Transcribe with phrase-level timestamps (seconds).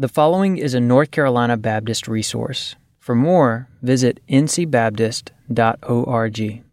[0.00, 2.74] The following is a North Carolina Baptist resource.
[3.00, 6.64] For more, visit ncbaptist.org.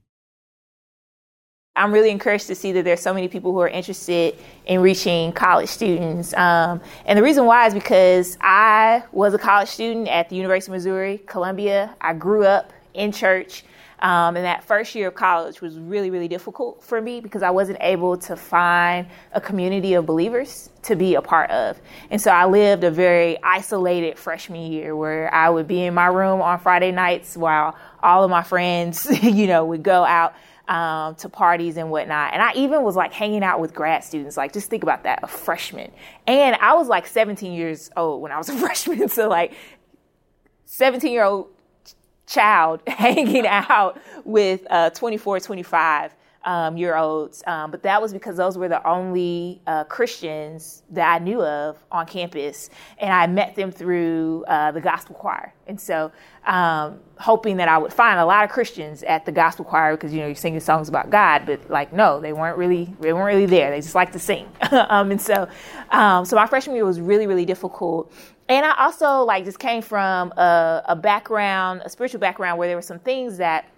[1.76, 4.34] I'm really encouraged to see that there's so many people who are interested
[4.66, 6.34] in reaching college students.
[6.36, 10.71] Um, and the reason why is because I was a college student at the University
[10.71, 11.94] of Missouri, Columbia.
[11.99, 13.65] I grew up in church.
[14.00, 17.50] Um, and that first year of college was really, really difficult for me because I
[17.50, 21.82] wasn't able to find a community of believers to be a part of.
[22.12, 26.08] And so I lived a very isolated freshman year where I would be in my
[26.08, 30.36] room on Friday nights while all of my friends, you know, would go out
[30.68, 32.34] um, to parties and whatnot.
[32.34, 34.38] And I even was like hanging out with grad students.
[34.38, 35.91] Like, just think about that, a freshman.
[36.27, 39.10] And I was like 17 years old when I was a freshman.
[39.10, 39.54] So, like,
[40.66, 41.48] 17 year old
[42.27, 46.13] child hanging out with uh, 24, 25
[46.48, 47.44] um, year olds.
[47.45, 51.84] Um, but that was because those were the only uh, Christians that I knew of
[51.91, 52.70] on campus.
[52.99, 55.54] And I met them through uh, the gospel choir.
[55.68, 56.12] And so,
[56.45, 60.13] um, hoping that I would find a lot of Christians at the gospel choir because,
[60.13, 63.26] you know, you're singing songs about God, but like, no, they weren't really, they weren't
[63.26, 63.70] really there.
[63.70, 64.47] They just like to sing.
[64.89, 65.47] Um, and so,
[65.89, 68.13] um, so my freshman year was really, really difficult
[68.49, 72.77] and I also like just came from a, a, background, a spiritual background, where there
[72.77, 73.69] were some things that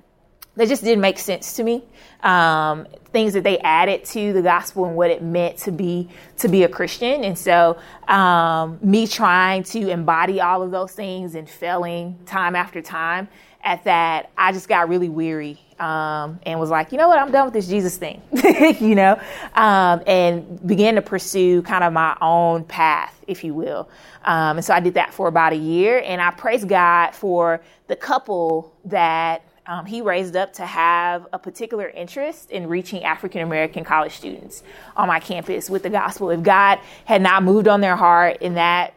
[0.55, 1.83] that just didn't make sense to me.
[2.21, 6.47] Um, things that they added to the gospel and what it meant to be to
[6.47, 11.49] be a Christian, and so um, me trying to embody all of those things and
[11.49, 13.27] failing time after time
[13.63, 17.31] at that, I just got really weary um, and was like, you know what, I'm
[17.31, 18.21] done with this Jesus thing,
[18.79, 19.19] you know,
[19.55, 23.89] um, and began to pursue kind of my own path, if you will.
[24.23, 27.61] Um, and so I did that for about a year, and I praise God for
[27.87, 33.41] the couple that um, he raised up to have a particular interest in reaching African
[33.41, 34.63] American college students
[34.97, 36.31] on my campus with the gospel.
[36.31, 38.95] If God had not moved on their heart in that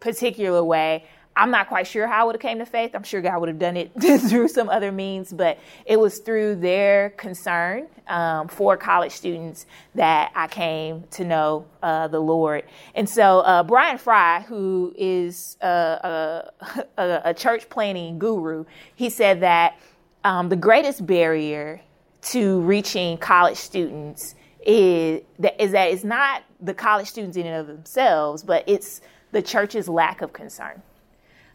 [0.00, 1.04] particular way,
[1.40, 2.90] I'm not quite sure how I would have came to faith.
[2.94, 3.90] I'm sure God would have done it
[4.28, 9.64] through some other means, but it was through their concern um, for college students
[9.94, 12.64] that I came to know uh, the Lord.
[12.94, 16.50] And so uh, Brian Fry, who is a,
[16.98, 19.80] a, a, church planning guru, he said that
[20.24, 21.80] um, the greatest barrier
[22.22, 24.34] to reaching college students
[24.66, 29.00] is that, is that it's not the college students in and of themselves, but it's
[29.32, 30.82] the church's lack of concern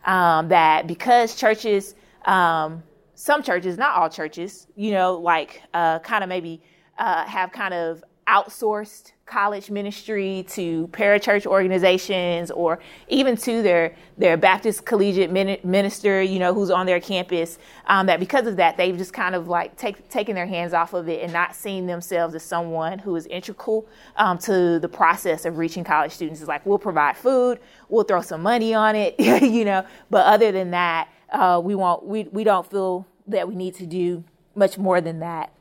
[0.06, 1.96] um, that because churches,
[2.26, 2.84] um,
[3.16, 6.62] some churches, not all churches, you know, like uh, kind of maybe
[6.98, 14.38] uh, have kind of outsourced college ministry to parachurch organizations or even to their their
[14.38, 17.58] Baptist collegiate minister, you know, who's on their campus.
[17.88, 20.94] Um, that because of that, they've just kind of like take, taken their hands off
[20.94, 25.46] of it and not seeing themselves as someone who is integral um, to the process
[25.46, 26.40] of reaching college students.
[26.40, 27.60] It's like we'll provide food,
[27.90, 32.06] we'll throw some money on it, you know, but other than that, uh, we won't.
[32.06, 35.52] We we don't feel that we need to do much more than that.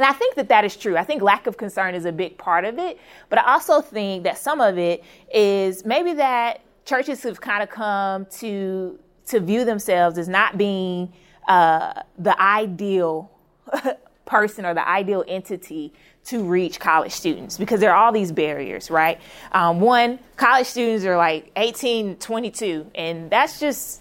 [0.00, 0.96] And I think that that is true.
[0.96, 2.98] I think lack of concern is a big part of it.
[3.28, 7.68] But I also think that some of it is maybe that churches have kind of
[7.68, 11.12] come to to view themselves as not being
[11.48, 13.30] uh, the ideal
[14.24, 15.92] person or the ideal entity
[16.24, 19.20] to reach college students because there are all these barriers, right?
[19.52, 24.00] Um, one, college students are like 18, 22, and that's just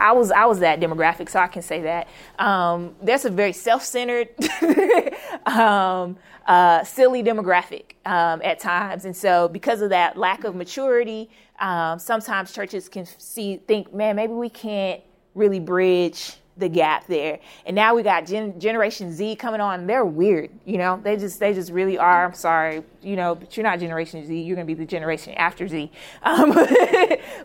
[0.00, 2.08] I was I was that demographic, so I can say that.
[2.38, 4.28] Um, that's a very self-centered,
[5.46, 6.16] um,
[6.46, 11.30] uh, silly demographic um, at times, and so because of that lack of maturity,
[11.60, 15.02] um, sometimes churches can see think, man, maybe we can't
[15.34, 17.38] really bridge the gap there.
[17.66, 19.86] And now we got Gen- Generation Z coming on.
[19.86, 21.00] They're weird, you know.
[21.02, 22.24] They just they just really are.
[22.24, 24.40] I'm sorry, you know, but you're not Generation Z.
[24.40, 25.90] You're gonna be the generation after Z.
[26.22, 26.52] Um,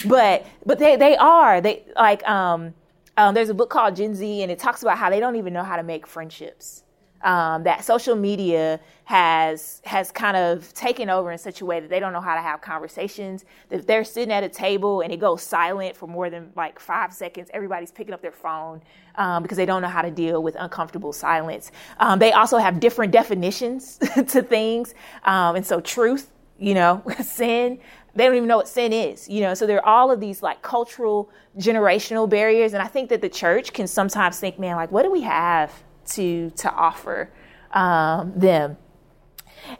[0.06, 2.74] but but they they are they like um,
[3.18, 5.54] um, there's a book called Gen Z, and it talks about how they don't even
[5.54, 6.84] know how to make friendships
[7.25, 11.90] um, that social media has has kind of taken over in such a way that
[11.90, 13.46] they don't know how to have conversations.
[13.72, 17.12] If they're sitting at a table and it goes silent for more than like five
[17.12, 18.81] seconds, everybody's picking up their phone
[19.16, 21.72] um, because they don't know how to deal with uncomfortable silence.
[22.00, 23.98] Um, they also have different definitions
[24.30, 24.94] to things,
[25.24, 27.80] um, and so truth, you know, sin.
[28.13, 29.56] They don't even know what sin is, you know.
[29.56, 33.30] So there are all of these like cultural, generational barriers, and I think that the
[33.30, 35.74] church can sometimes think, man, like, what do we have?
[36.12, 37.31] To to offer
[37.72, 38.78] um, them.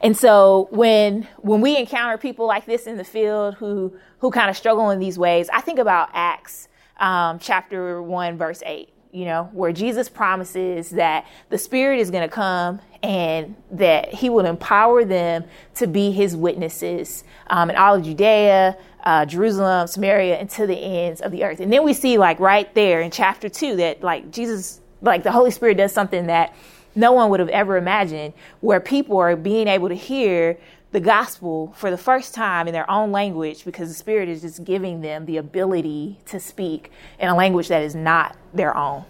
[0.00, 4.50] And so when when we encounter people like this in the field who who kind
[4.50, 6.68] of struggle in these ways, I think about Acts
[6.98, 8.90] um, chapter one verse eight.
[9.12, 14.28] You know, where Jesus promises that the Spirit is going to come and that He
[14.28, 15.44] will empower them
[15.76, 20.76] to be His witnesses um, in all of Judea, uh, Jerusalem, Samaria, and to the
[20.76, 21.60] ends of the earth.
[21.60, 25.32] And then we see, like, right there in chapter two, that, like, Jesus, like, the
[25.32, 26.54] Holy Spirit does something that
[26.94, 30.58] no one would have ever imagined, where people are being able to hear
[30.92, 34.64] the gospel for the first time in their own language because the Spirit is just
[34.64, 39.04] giving them the ability to speak in a language that is not their own.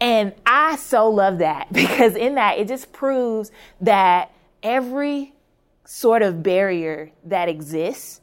[0.00, 5.32] And I so love that because in that, it just proves that every
[5.84, 8.20] sort of barrier that exists,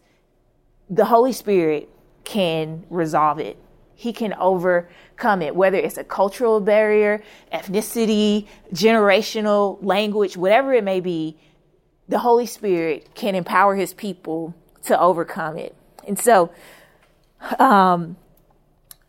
[0.89, 1.89] the Holy Spirit
[2.23, 3.57] can resolve it.
[3.95, 10.99] He can overcome it, whether it's a cultural barrier, ethnicity, generational language, whatever it may
[10.99, 11.37] be,
[12.07, 14.53] the Holy Spirit can empower his people
[14.83, 15.75] to overcome it.
[16.07, 16.51] And so,
[17.57, 18.17] um,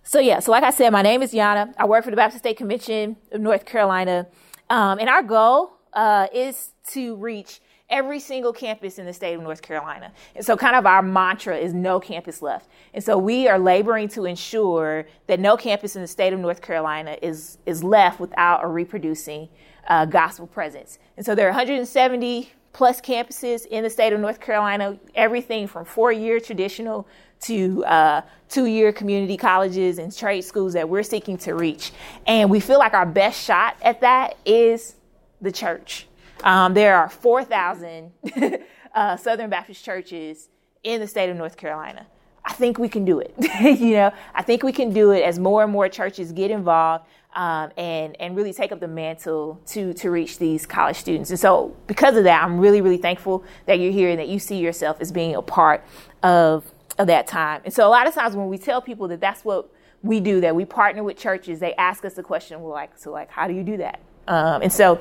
[0.02, 1.74] so yeah, so like I said, my name is Yana.
[1.76, 4.28] I work for the Baptist State Convention of North Carolina.
[4.70, 9.42] Um, and our goal uh, is to reach every single campus in the state of
[9.42, 10.12] North Carolina.
[10.34, 12.68] And so, kind of our mantra is no campus left.
[12.94, 16.62] And so, we are laboring to ensure that no campus in the state of North
[16.62, 19.48] Carolina is, is left without a reproducing
[19.88, 20.98] uh, gospel presence.
[21.16, 25.84] And so, there are 170 plus campuses in the state of North Carolina, everything from
[25.84, 27.08] four year traditional
[27.40, 31.92] to uh, two year community colleges and trade schools that we're seeking to reach.
[32.26, 34.96] And we feel like our best shot at that is
[35.40, 36.06] the church.
[36.44, 38.12] Um, there are 4,000
[38.94, 40.48] uh, Southern Baptist churches
[40.82, 42.06] in the state of North Carolina.
[42.44, 43.34] I think we can do it.
[43.80, 47.04] you know, I think we can do it as more and more churches get involved
[47.34, 51.30] um, and and really take up the mantle to to reach these college students.
[51.30, 54.38] And so, because of that, I'm really really thankful that you're here and that you
[54.38, 55.84] see yourself as being a part
[56.22, 57.62] of of that time.
[57.64, 59.68] And so, a lot of times when we tell people that that's what
[60.02, 63.10] we do, that we partner with churches, they ask us the question, "Well, like, so
[63.10, 65.00] like, how do you do that?" Um, and so,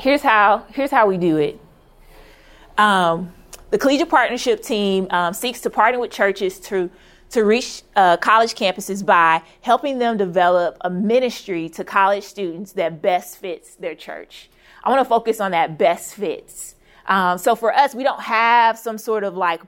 [0.00, 1.60] here's how here's how we do it.
[2.78, 3.32] Um,
[3.70, 6.90] the collegiate partnership team um, seeks to partner with churches to
[7.30, 13.00] to reach uh, college campuses by helping them develop a ministry to college students that
[13.00, 14.50] best fits their church.
[14.82, 16.74] I want to focus on that best fits.
[17.06, 19.60] Um, so for us, we don't have some sort of like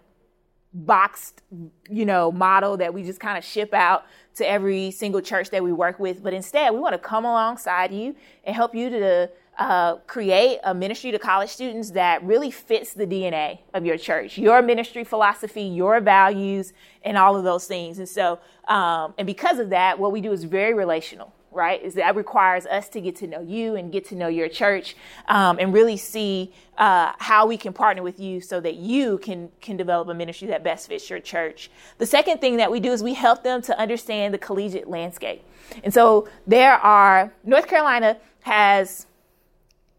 [0.75, 1.43] boxed,
[1.89, 4.07] you know, model that we just kind of ship out
[4.37, 7.93] to every single church that we work with, but instead we want to come alongside
[7.93, 9.31] you and help you to
[9.63, 14.37] uh, create a ministry to college students that really fits the DNA of your church,
[14.37, 16.73] your ministry philosophy, your values,
[17.05, 17.99] and all of those things.
[17.99, 21.81] And so, um, and because of that, what we do is very relational, right?
[21.81, 24.97] Is that requires us to get to know you and get to know your church,
[25.29, 29.49] um, and really see uh, how we can partner with you so that you can
[29.61, 31.71] can develop a ministry that best fits your church.
[31.99, 35.45] The second thing that we do is we help them to understand the collegiate landscape.
[35.85, 39.07] And so there are North Carolina has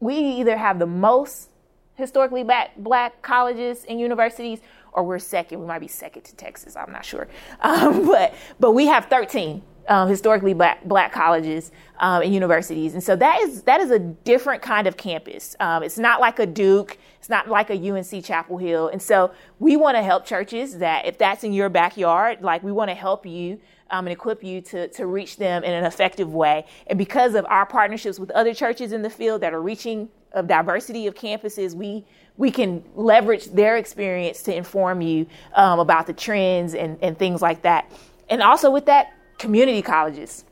[0.04, 1.50] we either have the most
[1.96, 4.60] historically black, black colleges and universities
[4.92, 5.60] or we're second.
[5.60, 6.76] We might be second to Texas.
[6.76, 7.28] I'm not sure.
[7.62, 12.94] Um, but, but we have 13 um, historically black, black colleges um, and universities.
[12.94, 15.56] And so that is, that is a different kind of campus.
[15.60, 16.98] Um, it's not like a Duke.
[17.20, 18.90] It's not like a UNC Chapel Hill.
[18.90, 22.72] And so we want to help churches that if that's in your backyard, like we
[22.72, 23.60] want to help you
[23.94, 26.66] um, and equip you to, to reach them in an effective way.
[26.88, 30.42] And because of our partnerships with other churches in the field that are reaching a
[30.42, 32.04] diversity of campuses, we
[32.36, 37.44] we can leverage their experience to inform you um, about the trends and, and things
[37.44, 37.92] like that.
[38.28, 40.44] And also with that, community colleges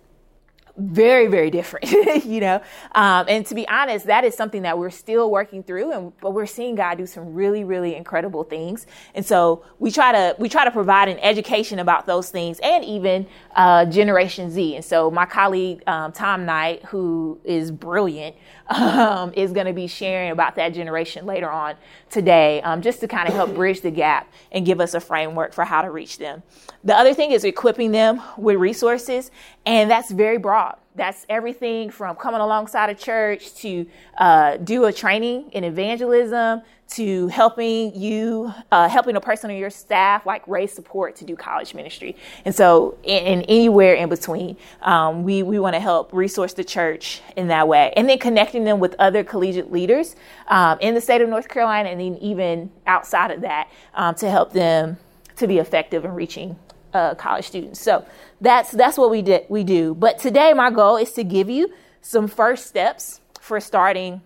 [0.77, 1.91] very very different
[2.25, 2.61] you know?
[2.93, 6.31] Um, and to be honest that is something that we're still working through and but
[6.31, 8.85] we're seeing god do some really really incredible things.
[9.15, 12.83] And so we try to we try to provide an education about those things and
[12.85, 14.75] even uh, generation z.
[14.75, 18.35] And so my colleague um, tom knight who is brilliant
[18.67, 21.75] um, is going to be sharing about that generation later on
[22.09, 25.53] today um, just to kind of help bridge the gap and give us a framework
[25.53, 26.43] for how to reach them.
[26.83, 29.31] The other thing is equipping them with resources
[29.65, 30.60] and that's very broad.
[30.93, 37.27] That's everything from coming alongside a church to uh, do a training in evangelism to
[37.29, 41.73] helping you, uh, helping a person on your staff like raise support to do college
[41.73, 42.17] ministry.
[42.43, 47.21] And so, in anywhere in between, um, we we want to help resource the church
[47.37, 50.17] in that way, and then connecting them with other collegiate leaders
[50.47, 54.29] um, in the state of North Carolina, and then even outside of that um, to
[54.29, 54.97] help them
[55.37, 56.57] to be effective in reaching
[56.93, 57.81] uh, college students.
[57.81, 58.05] So
[58.39, 59.95] that's that's what we did we do.
[59.95, 64.21] But today my goal is to give you some first steps for starting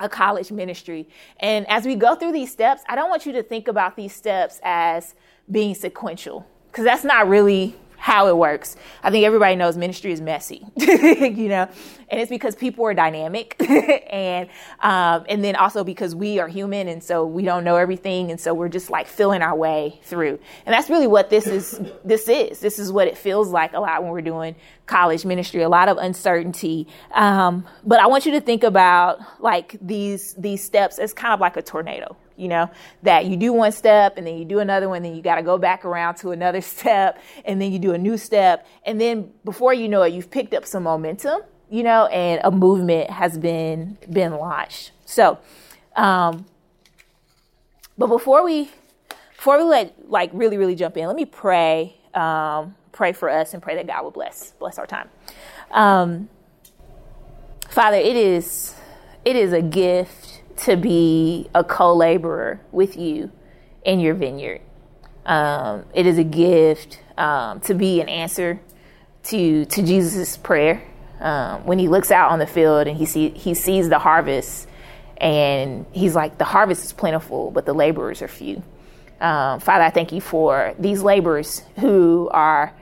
[0.00, 1.08] a college ministry.
[1.38, 4.14] And as we go through these steps, I don't want you to think about these
[4.14, 5.14] steps as
[5.50, 8.76] being sequential because that's not really how it works.
[9.02, 11.66] I think everybody knows ministry is messy, you know,
[12.10, 13.56] and it's because people are dynamic,
[14.12, 18.30] and um, and then also because we are human, and so we don't know everything,
[18.30, 20.38] and so we're just like feeling our way through.
[20.66, 21.80] And that's really what this is.
[22.04, 25.62] This is this is what it feels like a lot when we're doing college ministry.
[25.62, 30.62] A lot of uncertainty, um, but I want you to think about like these these
[30.62, 32.70] steps as kind of like a tornado you know,
[33.02, 35.42] that you do one step and then you do another one, then you got to
[35.42, 38.66] go back around to another step and then you do a new step.
[38.84, 42.50] And then before you know it, you've picked up some momentum, you know, and a
[42.50, 44.92] movement has been, been launched.
[45.04, 45.38] So,
[45.96, 46.46] um,
[47.96, 48.70] but before we,
[49.36, 53.54] before we let like really, really jump in, let me pray, um, pray for us
[53.54, 55.08] and pray that God will bless, bless our time.
[55.70, 56.28] Um,
[57.68, 58.74] Father, it is,
[59.24, 63.30] it is a gift to be a co laborer with you
[63.84, 64.60] in your vineyard.
[65.26, 68.60] Um, it is a gift um, to be an answer
[69.24, 70.82] to to Jesus' prayer
[71.20, 74.68] um, when he looks out on the field and he see he sees the harvest
[75.16, 78.62] and he's like the harvest is plentiful but the laborers are few.
[79.20, 82.74] Um, Father, I thank you for these laborers who are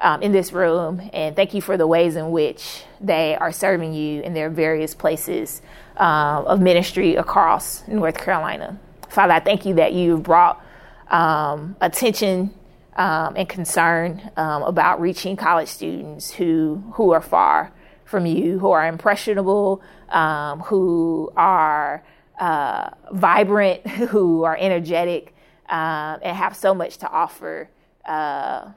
[0.00, 3.92] um, in this room and thank you for the ways in which they are serving
[3.92, 5.62] you in their various places
[5.96, 8.78] uh, of ministry across North Carolina.
[9.08, 10.64] Father, I thank you that you've brought
[11.08, 12.54] um, attention
[12.96, 17.72] um, and concern um, about reaching college students who who are far
[18.04, 22.02] from you, who are impressionable, um, who are
[22.38, 25.34] uh, vibrant, who are energetic,
[25.68, 27.68] uh, and have so much to offer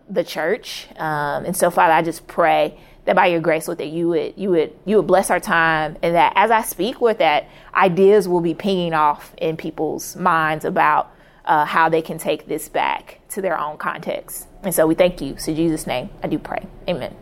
[0.10, 0.88] the church.
[0.98, 4.34] Um, and so, Father, I just pray that by your grace, Lord, that you would
[4.38, 8.28] you would you would bless our time, and that as I speak with that, ideas
[8.28, 11.12] will be pinging off in people's minds about
[11.46, 14.48] uh, how they can take this back to their own context.
[14.63, 15.38] And so we thank you.
[15.38, 16.66] So Jesus' name, I do pray.
[16.88, 17.16] Amen.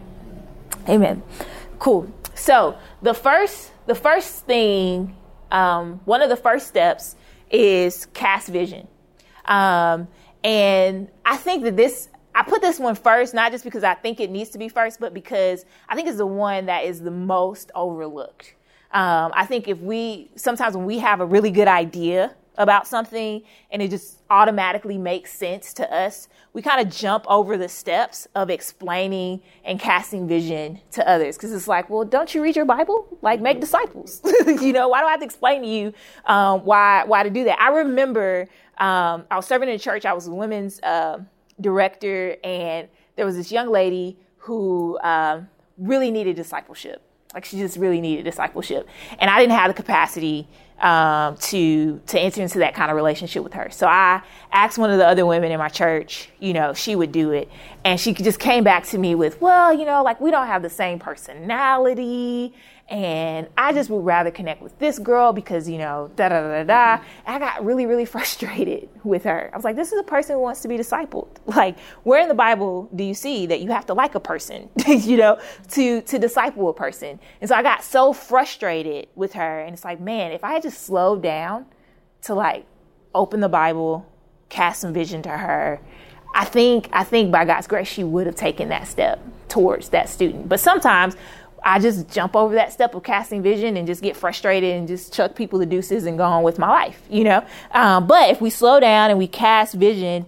[0.88, 1.24] Amen.
[1.80, 2.13] Cool.
[2.36, 5.15] So the first the first thing,
[5.50, 7.15] um, one of the first steps
[7.50, 8.88] is cast vision.
[9.46, 10.08] Um,
[10.43, 14.19] and I think that this I put this one first, not just because I think
[14.19, 17.12] it needs to be first, but because I think it's the one that is the
[17.12, 18.55] most overlooked.
[18.93, 23.41] Um, I think if we, sometimes when we have a really good idea about something
[23.71, 28.27] and it just automatically makes sense to us, we kind of jump over the steps
[28.36, 31.38] of explaining and casting vision to others.
[31.38, 33.17] Cause it's like, well, don't you read your Bible?
[33.21, 34.21] Like make disciples.
[34.45, 35.93] you know, why do I have to explain to you,
[36.25, 37.60] um, why, why to do that?
[37.60, 38.50] I remember,
[38.81, 40.05] um, I was serving in church.
[40.05, 41.19] I was a women's, uh,
[41.61, 45.47] director, and there was this young lady who um,
[45.77, 47.01] really needed discipleship.
[47.33, 50.50] Like she just really needed discipleship, and I didn't have the capacity
[50.81, 53.69] um, to to enter into that kind of relationship with her.
[53.69, 54.21] So I
[54.51, 57.50] asked one of the other women in my church, you know, she would do it,
[57.85, 60.61] and she just came back to me with, well, you know, like we don't have
[60.61, 62.53] the same personality,
[62.91, 66.63] and I just would rather connect with this girl because, you know, da da da
[66.63, 66.98] da.
[66.98, 67.05] Mm-hmm.
[67.25, 69.50] And I got really, really frustrated with her.
[69.53, 71.29] I was like, this is a person who wants to be discipled.
[71.62, 74.69] Like, where in the Bible do you see that you have to like a person,
[74.88, 75.39] you know,
[75.71, 77.19] to, to disciple a person?
[77.39, 79.60] And so I got so frustrated with her.
[79.60, 81.65] And it's like, man, if I had just slowed down
[82.24, 82.65] to like
[83.13, 84.05] open the Bible,
[84.50, 85.79] cast some vision to her,
[86.33, 89.19] I think, I think by God's grace, she would have taken that step
[89.50, 90.48] towards that student.
[90.48, 91.15] But sometimes
[91.63, 95.13] I just jump over that step of casting vision and just get frustrated and just
[95.13, 97.46] chuck people the deuces and go on with my life, you know.
[97.72, 100.25] Um, but if we slow down and we cast vision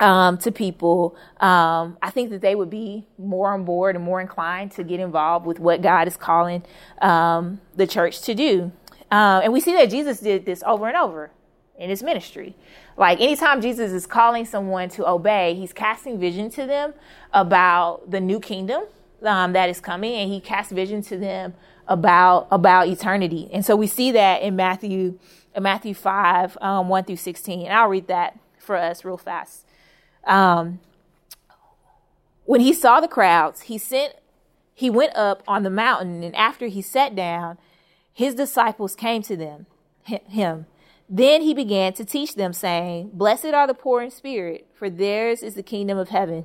[0.00, 4.20] um, to people, um, I think that they would be more on board and more
[4.20, 6.64] inclined to get involved with what God is calling
[7.02, 8.72] um, the church to do.
[9.10, 11.30] Uh, and we see that Jesus did this over and over
[11.78, 12.56] in his ministry.
[12.96, 16.94] Like anytime Jesus is calling someone to obey, he's casting vision to them
[17.32, 18.84] about the new kingdom
[19.22, 21.54] um, that is coming, and he casts vision to them
[21.86, 23.48] about about eternity.
[23.52, 25.18] And so we see that in Matthew
[25.54, 27.66] in Matthew five um, one through sixteen.
[27.66, 29.66] And I'll read that for us real fast.
[30.24, 30.80] Um,
[32.44, 34.14] when he saw the crowds, he sent
[34.74, 37.58] he went up on the mountain, and after he sat down,
[38.12, 39.66] his disciples came to them
[40.04, 40.66] him.
[41.08, 45.42] Then he began to teach them, saying, Blessed are the poor in spirit, for theirs
[45.42, 46.44] is the kingdom of heaven.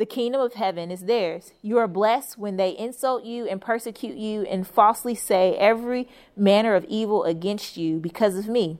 [0.00, 1.52] the kingdom of heaven is theirs.
[1.60, 6.74] You are blessed when they insult you and persecute you and falsely say every manner
[6.74, 8.78] of evil against you because of me.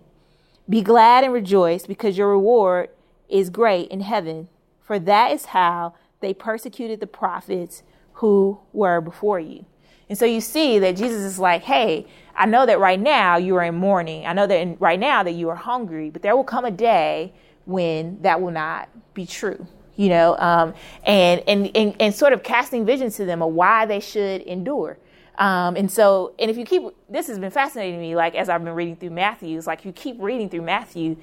[0.66, 2.88] Be glad and rejoice because your reward
[3.28, 4.48] is great in heaven,
[4.80, 7.82] for that is how they persecuted the prophets
[8.14, 9.66] who were before you.
[10.08, 13.56] And so you see that Jesus is like, hey, I know that right now you
[13.56, 14.24] are in mourning.
[14.24, 16.70] I know that in, right now that you are hungry, but there will come a
[16.70, 17.34] day
[17.66, 19.66] when that will not be true
[20.00, 20.72] you know, um,
[21.04, 24.96] and, and, and, and sort of casting vision to them of why they should endure.
[25.36, 28.48] Um, and so, and if you keep, this has been fascinating to me, like as
[28.48, 31.18] I've been reading through Matthew, it's like you keep reading through Matthew,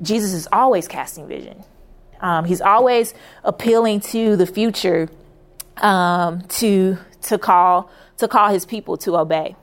[0.00, 1.64] Jesus is always casting vision.
[2.20, 5.08] Um, he's always appealing to the future
[5.78, 9.56] um, to to call to call his people to obey.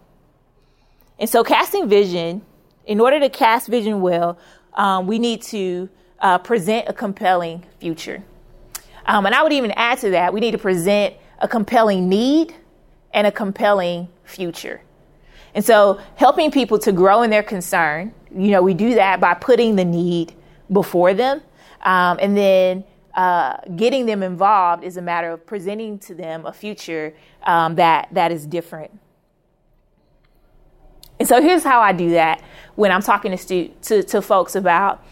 [1.20, 2.42] And so, casting vision,
[2.86, 4.38] in order to cast vision well,
[4.74, 5.88] um, we need to
[6.20, 8.26] uh, present a compelling future.
[9.06, 12.54] Um, and I would even add to that, we need to present a compelling need
[13.14, 14.82] and a compelling future.
[15.54, 19.34] And so helping people to grow in their concern, you know, we do that by
[19.34, 20.34] putting the need
[20.72, 21.42] before them.
[21.82, 22.84] Um, and then
[23.16, 28.08] uh, getting them involved is a matter of presenting to them a future um, that,
[28.12, 28.98] that is different.
[31.20, 32.42] And so here's how I do that
[32.76, 35.04] when I'm talking to, stu- to, to folks about,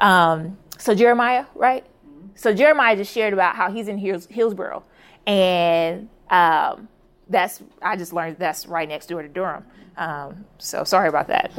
[0.00, 1.84] um, so Jeremiah, right?
[2.34, 4.84] So Jeremiah just shared about how he's in Hills, Hillsborough,
[5.26, 6.88] and um,
[7.28, 9.64] that's I just learned that's right next door to Durham.
[9.96, 11.52] Um, so sorry about that.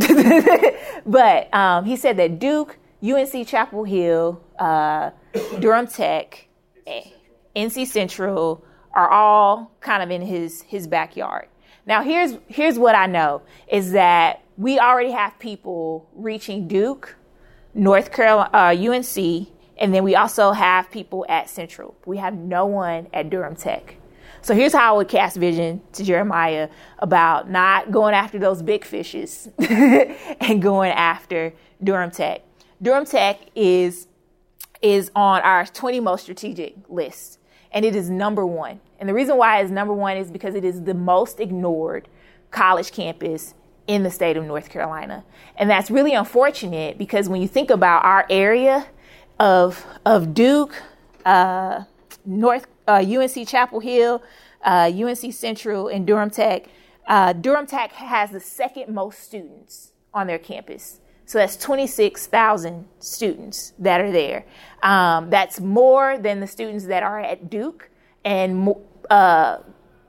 [1.05, 5.11] but um, he said that Duke, UNC Chapel Hill, uh,
[5.59, 6.47] Durham Tech,
[7.55, 8.63] NC Central
[8.93, 11.47] are all kind of in his his backyard.
[11.85, 17.15] Now here's here's what I know is that we already have people reaching Duke,
[17.73, 19.47] North Carolina, uh, UNC,
[19.83, 21.93] and then we also have people at Central.
[22.05, 23.97] We have no one at Durham Tech.
[24.41, 28.85] So here's how I would cast vision to Jeremiah about not going after those big
[28.85, 31.51] fishes and going after
[31.83, 32.43] Durham Tech.
[32.81, 34.07] Durham Tech is
[34.81, 37.39] is on our 20 most strategic list,
[37.73, 38.79] and it is number one.
[38.99, 42.07] And the reason why it's number one is because it is the most ignored
[42.51, 43.53] college campus
[43.87, 45.25] in the state of North Carolina.
[45.57, 48.87] And that's really unfortunate because when you think about our area,
[49.43, 50.81] of of Duke,
[51.25, 51.83] uh,
[52.25, 54.23] North uh, UNC Chapel Hill,
[54.63, 56.67] uh, UNC Central, and Durham Tech.
[57.05, 61.01] Uh, Durham Tech has the second most students on their campus.
[61.25, 64.45] So that's 26,000 students that are there.
[64.81, 67.89] Um, that's more than the students that are at Duke
[68.23, 68.73] and
[69.09, 69.57] uh,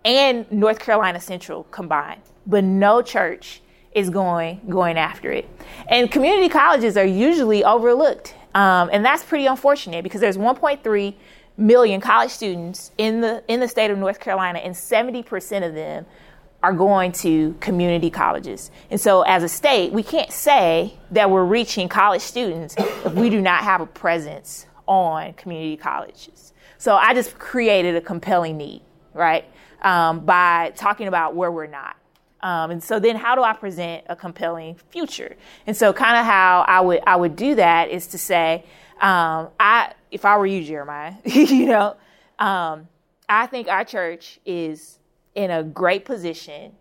[0.05, 2.23] and North Carolina Central combined.
[2.47, 3.63] But no church
[3.95, 5.49] is going going after it.
[5.89, 11.15] And community colleges are usually overlooked um, and that's pretty unfortunate because there's 1.3
[11.57, 16.07] million college students in the in the state of North Carolina, and 70% of them
[16.63, 18.71] are going to community colleges.
[18.91, 23.29] And so, as a state, we can't say that we're reaching college students if we
[23.29, 26.53] do not have a presence on community colleges.
[26.79, 29.45] So, I just created a compelling need, right,
[29.83, 31.97] um, by talking about where we're not.
[32.45, 35.35] Um, and so then how do I present a compelling future?
[35.67, 38.65] And so kind of how I would I would do that is to say,
[39.01, 41.97] um, I if I were you, Jeremiah, you know,
[42.39, 42.87] um,
[43.29, 44.99] I think our church is
[45.35, 46.73] in a great position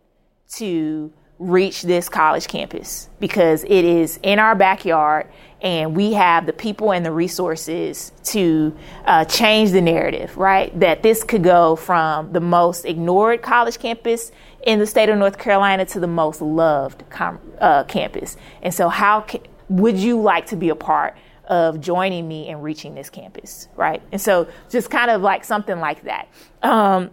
[0.55, 5.27] to reach this college campus because it is in our backyard
[5.61, 10.77] and we have the people and the resources to uh, change the narrative, right?
[10.79, 14.31] That this could go from the most ignored college campus
[14.65, 18.35] in the state of North Carolina to the most loved com- uh, campus.
[18.61, 21.15] And so, how ca- would you like to be a part
[21.47, 24.01] of joining me in reaching this campus, right?
[24.11, 26.27] And so, just kind of like something like that.
[26.61, 27.09] Um,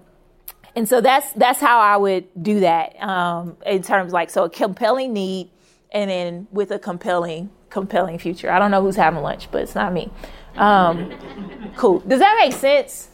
[0.77, 4.51] and so that's that's how I would do that um, in terms like so a
[4.51, 5.51] compelling need,
[5.93, 8.51] and then with a compelling compelling future.
[8.51, 10.11] I don't know who's having lunch, but it's not me.
[10.57, 11.13] Um,
[11.77, 12.01] cool.
[12.01, 13.09] Does that make sense?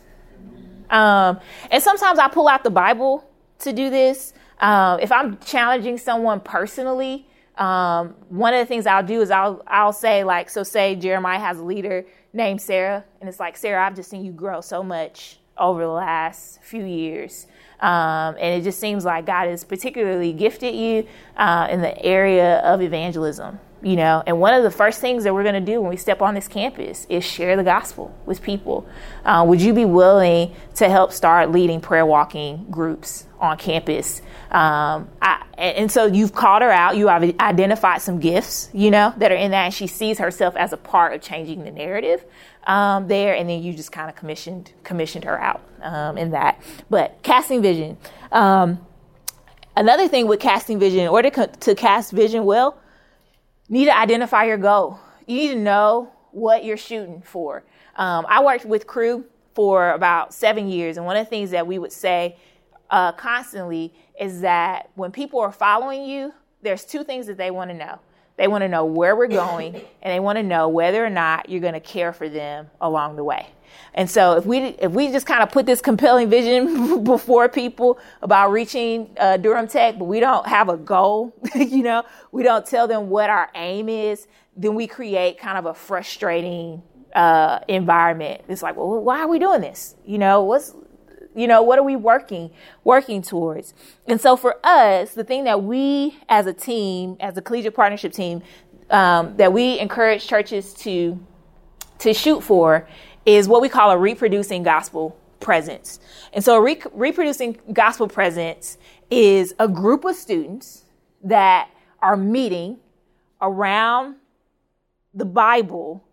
[0.91, 1.41] Um,
[1.71, 3.29] and sometimes I pull out the Bible
[3.61, 4.33] to do this.
[4.61, 9.63] Um, if I'm challenging someone personally, um, one of the things I'll do is I'll
[9.67, 13.85] I'll say like so say Jeremiah has a leader named Sarah and it's like Sarah
[13.85, 17.47] I've just seen you grow so much over the last few years.
[17.81, 22.59] Um, and it just seems like God has particularly gifted you uh, in the area
[22.61, 24.23] of evangelism you know?
[24.27, 26.35] And one of the first things that we're going to do when we step on
[26.35, 28.87] this campus is share the gospel with people.
[29.25, 34.23] Uh, would you be willing to help start leading prayer walking groups on campus?
[34.51, 36.97] Um, I, and so you've called her out.
[36.97, 39.67] You have identified some gifts you know that are in that.
[39.67, 42.25] And she sees herself as a part of changing the narrative
[42.67, 46.61] um, there and then you just kind of commissioned commissioned her out um, in that
[46.91, 47.97] but casting vision
[48.33, 48.85] um,
[49.77, 52.79] another thing with casting vision in order to cast vision well
[53.69, 54.99] need to identify your goal.
[55.27, 57.65] You need to know what you're shooting for.
[57.97, 59.25] Um, I worked with Cru
[59.55, 62.37] for about seven years, and one of the things that we would say
[62.91, 67.71] uh, constantly is that when people are following you, there's two things that they want
[67.71, 67.99] to know.
[68.37, 71.49] They want to know where we're going, and they want to know whether or not
[71.49, 73.47] you're going to care for them along the way.
[73.95, 77.99] And so if we if we just kind of put this compelling vision before people
[78.23, 82.67] about reaching uh, Durham Tech, but we don't have a goal, you know, we don't
[82.67, 86.83] tell them what our aim is, then we create kind of a frustrating
[87.15, 88.43] uh, environment.
[88.49, 89.95] It's like, well, why are we doing this?
[90.05, 90.75] You know, what's
[91.37, 92.51] you know what are we working
[92.83, 93.75] working towards
[94.07, 98.13] and so for us the thing that we as a team as a collegiate partnership
[98.13, 98.43] team
[98.91, 101.21] um, that we encourage churches to
[101.99, 102.89] to shoot for
[103.25, 106.01] is what we call a reproducing gospel presence.
[106.33, 108.79] And so, re- reproducing gospel presence
[109.11, 110.85] is a group of students
[111.23, 111.69] that
[112.01, 112.79] are meeting
[113.41, 114.17] around
[115.15, 116.05] the Bible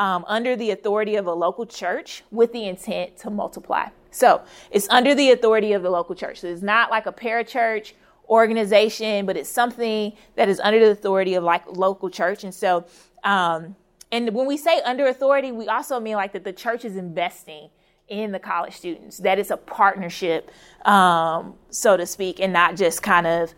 [0.00, 3.86] um, under the authority of a local church with the intent to multiply.
[4.10, 6.40] So it's under the authority of the local church.
[6.40, 7.92] So it's not like a parachurch
[8.28, 12.42] organization, but it's something that is under the authority of like local church.
[12.42, 12.86] And so
[13.22, 13.76] um,
[14.12, 17.70] and when we say under authority, we also mean like that the church is investing
[18.08, 20.50] in the college students, that it's a partnership,
[20.84, 23.54] um, so to speak, and not just kind of,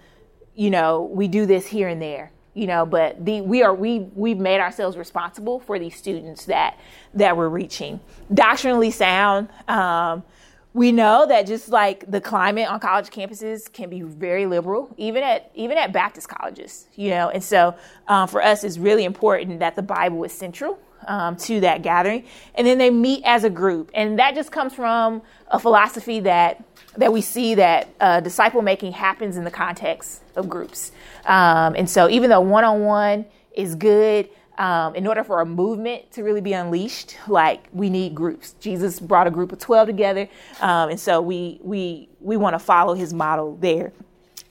[0.55, 4.01] you know, we do this here and there, you know, but the, we are, we,
[4.15, 6.79] we've made ourselves responsible for these students that,
[7.15, 8.01] that we're reaching.
[8.33, 10.23] Doctrinally sound, um,
[10.75, 15.23] we know that just like the climate on college campuses can be very liberal, even
[15.23, 17.29] at even at Baptist colleges, you know.
[17.29, 17.75] And so,
[18.09, 22.25] um, for us, it's really important that the Bible is central um, to that gathering,
[22.55, 26.63] and then they meet as a group, and that just comes from a philosophy that
[26.97, 30.93] that we see that uh, disciple making happens in the context of groups.
[31.25, 35.47] Um, and so, even though one on one is good, um, in order for a
[35.47, 38.55] movement to really be unleashed, like we need groups.
[38.61, 40.29] Jesus brought a group of twelve together,
[40.61, 43.93] um, and so we we we want to follow his model there.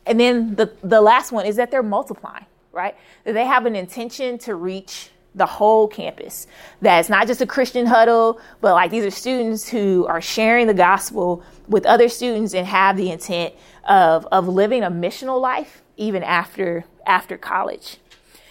[0.05, 2.95] And then the the last one is that they're multiplying, right?
[3.23, 6.48] That they have an intention to reach the whole campus.
[6.82, 10.67] That it's not just a Christian huddle, but like these are students who are sharing
[10.67, 13.54] the gospel with other students and have the intent
[13.88, 17.98] of of living a missional life even after after college.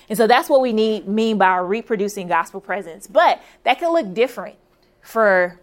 [0.09, 3.07] And so that's what we need mean by reproducing gospel presence.
[3.07, 4.57] But that can look different
[5.03, 5.61] for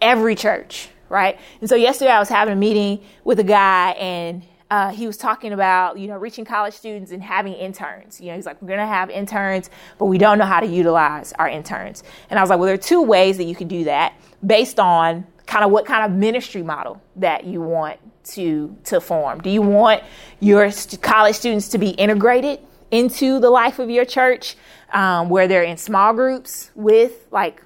[0.00, 1.38] every church, right?
[1.60, 5.18] And so yesterday I was having a meeting with a guy and uh, he was
[5.18, 8.18] talking about, you know, reaching college students and having interns.
[8.18, 11.34] You know, he's like, we're to have interns, but we don't know how to utilize
[11.34, 12.02] our interns.
[12.30, 14.14] And I was like, well, there are two ways that you can do that
[14.46, 18.00] based on kind of what kind of ministry model that you want
[18.32, 19.42] to to form.
[19.42, 20.04] Do you want
[20.40, 24.56] your st- college students to be integrated into the life of your church,
[24.94, 27.62] um, where they're in small groups with like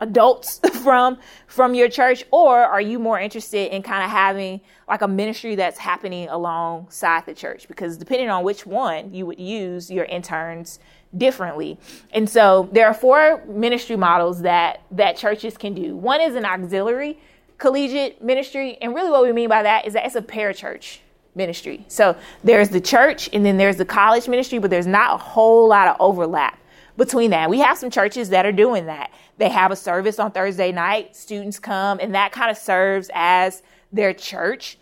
[0.00, 2.24] adults from from your church?
[2.30, 7.26] Or are you more interested in kind of having like a ministry that's happening alongside
[7.26, 7.68] the church?
[7.68, 10.78] Because depending on which one you would use your interns
[11.16, 11.78] differently.
[12.12, 15.96] And so there are four ministry models that that churches can do.
[15.96, 17.18] One is an auxiliary
[17.58, 20.98] collegiate ministry and really what we mean by that is that it's a parachurch
[21.34, 21.84] ministry.
[21.88, 25.68] So there's the church and then there's the college ministry, but there's not a whole
[25.68, 26.58] lot of overlap
[27.00, 27.48] between that.
[27.48, 29.10] We have some churches that are doing that.
[29.38, 33.62] They have a service on Thursday night, students come, and that kind of serves as
[33.90, 34.76] their church.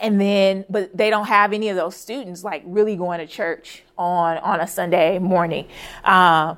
[0.00, 3.82] And then, but they don't have any of those students like really going to church
[3.98, 5.66] on on a Sunday morning.
[6.04, 6.56] Um,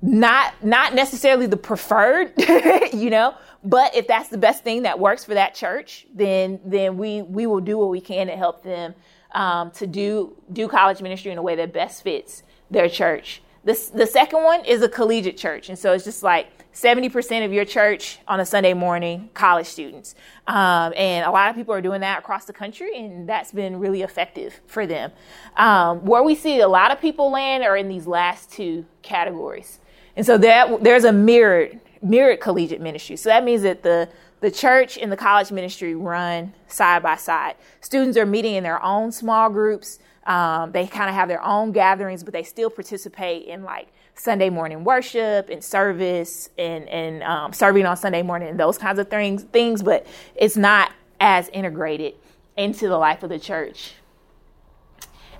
[0.00, 2.32] not not necessarily the preferred,
[2.94, 6.96] you know, but if that's the best thing that works for that church, then then
[6.96, 8.94] we we will do what we can to help them
[9.32, 13.42] um, to do do college ministry in a way that best fits their church.
[13.64, 17.44] The the second one is a collegiate church, and so it's just like seventy percent
[17.44, 20.14] of your church on a Sunday morning, college students,
[20.46, 23.78] um, and a lot of people are doing that across the country, and that's been
[23.78, 25.12] really effective for them.
[25.56, 29.78] Um, where we see a lot of people land are in these last two categories,
[30.16, 33.16] and so that there's a mirrored mirrored collegiate ministry.
[33.16, 34.08] So that means that the
[34.40, 37.56] the church and the college ministry run side by side.
[37.82, 39.98] Students are meeting in their own small groups,
[40.30, 44.48] Um, they kind of have their own gatherings, but they still participate in like Sunday
[44.48, 49.10] morning worship and service and and um, serving on Sunday morning and those kinds of
[49.10, 49.42] things.
[49.42, 52.14] Things, but it's not as integrated
[52.56, 53.94] into the life of the church.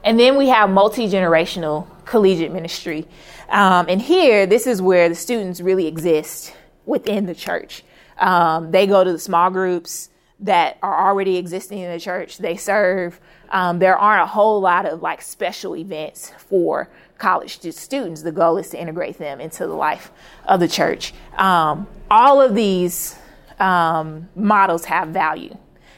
[0.03, 3.07] And then we have multi generational collegiate ministry.
[3.48, 6.53] Um, and here, this is where the students really exist
[6.85, 7.85] within the church.
[8.18, 12.38] Um, they go to the small groups that are already existing in the church.
[12.38, 13.20] They serve.
[13.51, 18.23] Um, there aren't a whole lot of like special events for college students.
[18.23, 20.11] The goal is to integrate them into the life
[20.47, 21.13] of the church.
[21.37, 23.17] Um, all of these
[23.59, 25.57] um, models have value.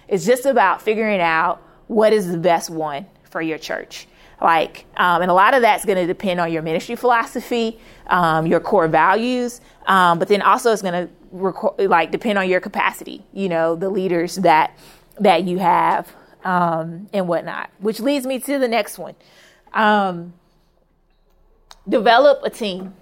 [0.09, 4.07] It's just about figuring out what is the best one for your church.
[4.41, 8.47] Like, um, and a lot of that's going to depend on your ministry philosophy, um,
[8.47, 12.61] your core values, um, but then also it's going to reco- like depend on your
[12.61, 13.25] capacity.
[13.33, 14.77] You know, the leaders that
[15.21, 16.13] that you have
[16.45, 17.71] um, and whatnot.
[17.79, 19.15] Which leads me to the next one:
[19.73, 20.33] um,
[21.89, 22.95] develop a team.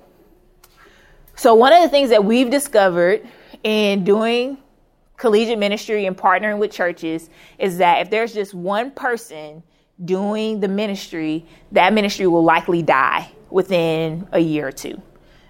[1.36, 3.26] So one of the things that we've discovered
[3.62, 4.58] in doing
[5.16, 9.62] collegiate ministry and partnering with churches is that if there's just one person
[10.04, 15.00] doing the ministry, that ministry will likely die within a year or two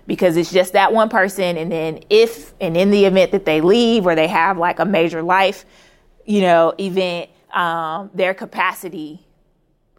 [0.06, 1.56] because it's just that one person.
[1.56, 4.84] And then, if and in the event that they leave or they have like a
[4.84, 5.64] major life,
[6.24, 9.26] you know, event, um, their capacity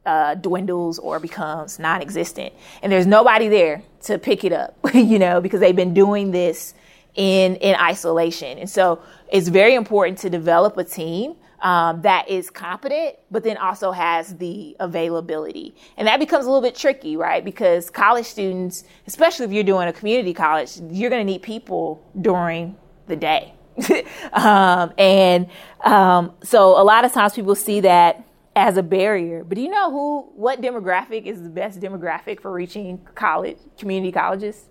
[0.05, 2.53] uh, dwindles or becomes non existent.
[2.81, 6.73] And there's nobody there to pick it up, you know, because they've been doing this
[7.15, 8.57] in, in isolation.
[8.57, 13.57] And so it's very important to develop a team um, that is competent, but then
[13.57, 15.75] also has the availability.
[15.95, 17.45] And that becomes a little bit tricky, right?
[17.45, 22.03] Because college students, especially if you're doing a community college, you're going to need people
[22.19, 22.75] during
[23.07, 23.53] the day.
[24.33, 25.47] um, and
[25.83, 28.23] um, so a lot of times people see that
[28.55, 29.43] as a barrier.
[29.43, 34.11] But do you know who, what demographic is the best demographic for reaching college, community
[34.11, 34.67] colleges?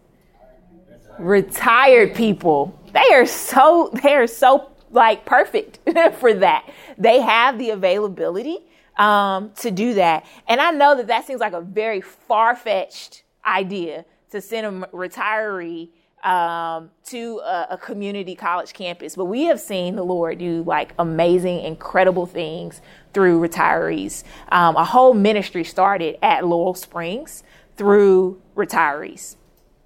[1.19, 2.79] Retired people.
[2.93, 5.79] They are so, they are so like perfect
[6.19, 6.71] for that.
[6.99, 8.59] They have the availability
[8.97, 10.27] um, to do that.
[10.47, 14.87] And I know that that seems like a very far fetched idea to send a
[14.89, 15.89] retiree
[16.23, 20.93] um, to a, a, community college campus, but we have seen the Lord do like
[20.99, 22.83] amazing, incredible things
[23.15, 24.23] through retirees.
[24.53, 27.43] Um, a whole ministry started at Laurel Springs
[27.77, 29.37] through retirees.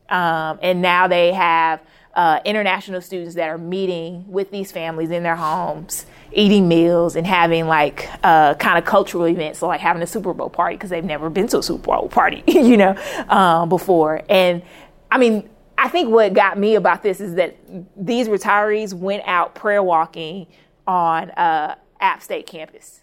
[0.08, 1.80] Um, and now they have
[2.14, 7.26] uh, international students that are meeting with these families in their homes, eating meals, and
[7.26, 10.90] having like uh, kind of cultural events, so like having a Super Bowl party because
[10.90, 12.96] they've never been to a Super Bowl party, you know,
[13.28, 14.22] um, before.
[14.28, 14.62] And
[15.10, 17.56] I mean, I think what got me about this is that
[17.96, 20.46] these retirees went out prayer walking
[20.86, 23.00] on uh, App State campus.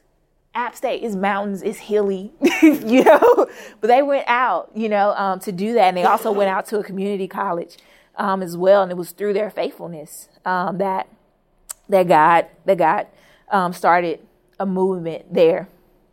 [0.53, 2.31] App State is mountains, it's hilly,
[2.61, 3.47] you know,
[3.79, 5.87] but they went out, you know, um, to do that.
[5.89, 7.77] And they also went out to a community college
[8.17, 8.83] um, as well.
[8.83, 11.07] And it was through their faithfulness um, that
[11.87, 13.07] that God that God
[13.49, 14.19] um, started
[14.59, 15.69] a movement there.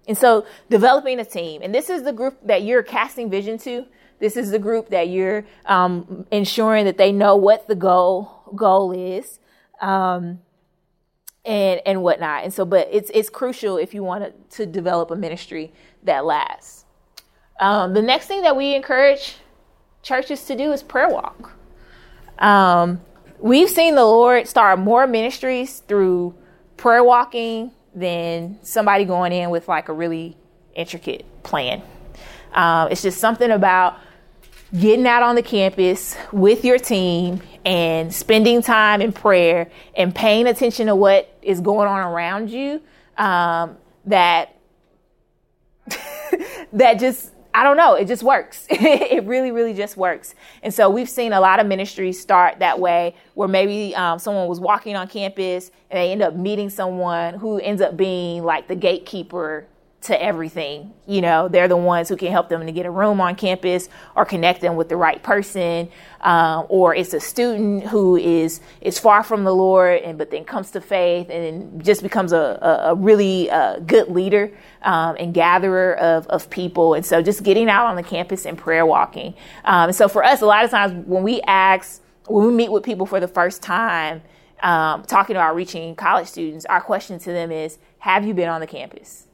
[0.07, 3.87] And so developing a team, and this is the group that you're casting vision to.
[4.19, 8.93] This is the group that you're um, ensuring that they know what the goal goal
[8.93, 9.39] is,
[9.81, 10.41] um,
[11.45, 12.45] and and whatnot.
[12.45, 16.25] And so, but it's it's crucial if you want to, to develop a ministry that
[16.25, 16.85] lasts.
[17.61, 19.37] Um, the next thing that we encourage
[20.03, 21.53] churches to do is prayer walk.
[22.39, 23.01] Um,
[23.39, 26.35] we've seen the Lord start more ministries through
[26.77, 30.37] prayer walking than somebody going in with like a really
[30.75, 31.83] intricate plan.
[32.53, 33.99] Um, it's just something about
[34.77, 40.47] getting out on the campus with your team and spending time in prayer and paying
[40.47, 42.81] attention to what is going on around you
[43.17, 44.57] um, that
[46.73, 47.95] that just I don't know.
[47.95, 48.67] It just works.
[48.71, 50.35] it really, really just works.
[50.63, 54.47] And so we've seen a lot of ministries start that way, where maybe um, someone
[54.47, 58.69] was walking on campus and they end up meeting someone who ends up being like
[58.69, 59.67] the gatekeeper
[60.01, 60.93] to everything.
[61.07, 63.89] You know, they're the ones who can help them to get a room on campus
[64.15, 65.89] or connect them with the right person.
[66.21, 70.45] Um, or it's a student who is is far from the Lord and but then
[70.45, 75.35] comes to faith and just becomes a, a, a really uh, good leader um, and
[75.35, 76.95] gatherer of, of people.
[76.95, 79.35] And so just getting out on the campus and prayer walking.
[79.65, 82.85] Um, so for us, a lot of times when we ask, when we meet with
[82.85, 84.23] people for the first time,
[84.63, 88.61] um, talking about reaching college students, our question to them is, have you been on
[88.61, 89.28] the campus?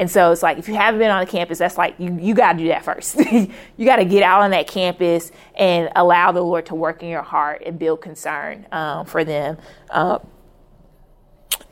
[0.00, 2.32] And so it's like if you haven't been on the campus, that's like you you
[2.32, 3.16] got to do that first.
[3.76, 7.10] you got to get out on that campus and allow the Lord to work in
[7.10, 9.58] your heart and build concern um, for them
[9.90, 10.18] uh,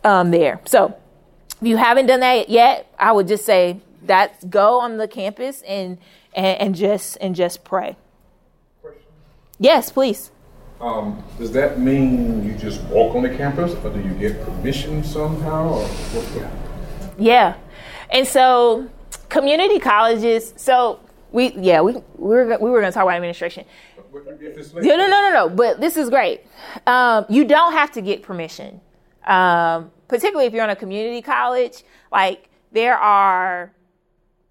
[0.05, 0.61] um, there.
[0.67, 0.95] So
[1.59, 5.63] if you haven't done that yet, I would just say that go on the campus
[5.63, 5.97] and
[6.35, 7.97] and, and just and just pray.
[8.83, 9.01] Question.
[9.59, 10.33] Yes, please.
[10.83, 15.03] Um, does that mean you just walk on the campus, or do you get permission
[15.03, 16.47] somehow, or what's the?
[17.21, 17.55] Yeah,
[18.11, 18.89] and so
[19.29, 20.55] community colleges.
[20.57, 21.01] So
[21.33, 23.65] we yeah we we were we were going to talk about administration.
[24.75, 25.49] No, no, no, no, no.
[25.49, 26.43] But this is great.
[26.87, 28.81] Um, you don't have to get permission,
[29.27, 31.85] um, particularly if you're in a community college.
[32.11, 33.73] Like there are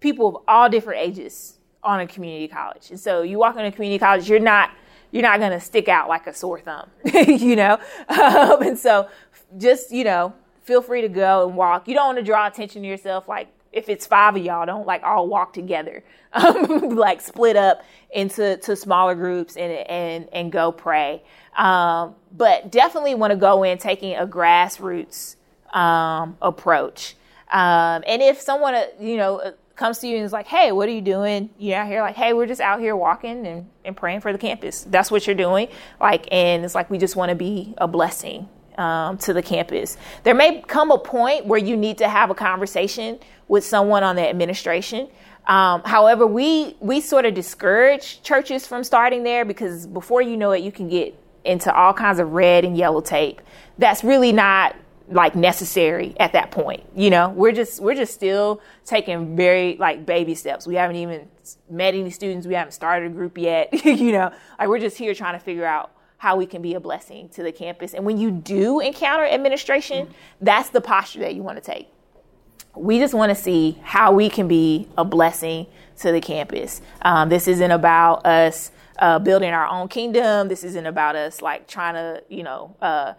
[0.00, 3.72] people of all different ages on a community college, and so you walk into a
[3.72, 4.70] community college, you're not
[5.10, 7.78] you're not going to stick out like a sore thumb, you know.
[8.08, 9.08] Um, and so
[9.56, 10.34] just you know,
[10.68, 11.88] feel free to go and walk.
[11.88, 14.86] You don't want to draw attention to yourself like if it's five of y'all, don't
[14.86, 16.04] like all walk together,
[16.34, 21.22] um, like split up into to smaller groups and and and go pray.
[21.56, 25.36] Um, but definitely want to go in taking a grassroots
[25.72, 27.16] um, approach.
[27.50, 30.70] Um, and if someone uh, you know uh, comes to you and is like, "Hey,
[30.72, 33.70] what are you doing?" You out here like, "Hey, we're just out here walking and,
[33.86, 35.68] and praying for the campus." That's what you're doing.
[35.98, 39.96] Like, and it's like we just want to be a blessing um, to the campus.
[40.22, 44.16] There may come a point where you need to have a conversation with someone on
[44.16, 45.08] the administration.
[45.46, 50.52] Um, however, we we sort of discourage churches from starting there because before you know
[50.52, 53.40] it, you can get into all kinds of red and yellow tape.
[53.78, 54.76] That's really not
[55.10, 56.84] like necessary at that point.
[56.94, 60.66] You know, we're just we're just still taking very like baby steps.
[60.66, 61.28] We haven't even
[61.70, 62.46] met any students.
[62.46, 63.72] We haven't started a group yet.
[63.84, 66.80] you know, like we're just here trying to figure out how we can be a
[66.80, 67.94] blessing to the campus.
[67.94, 71.88] And when you do encounter administration, that's the posture that you want to take.
[72.74, 75.66] We just want to see how we can be a blessing
[76.00, 76.80] to the campus.
[77.02, 80.48] Um, this isn't about us uh, building our own kingdom.
[80.48, 83.14] This isn't about us like trying to, you know, uh,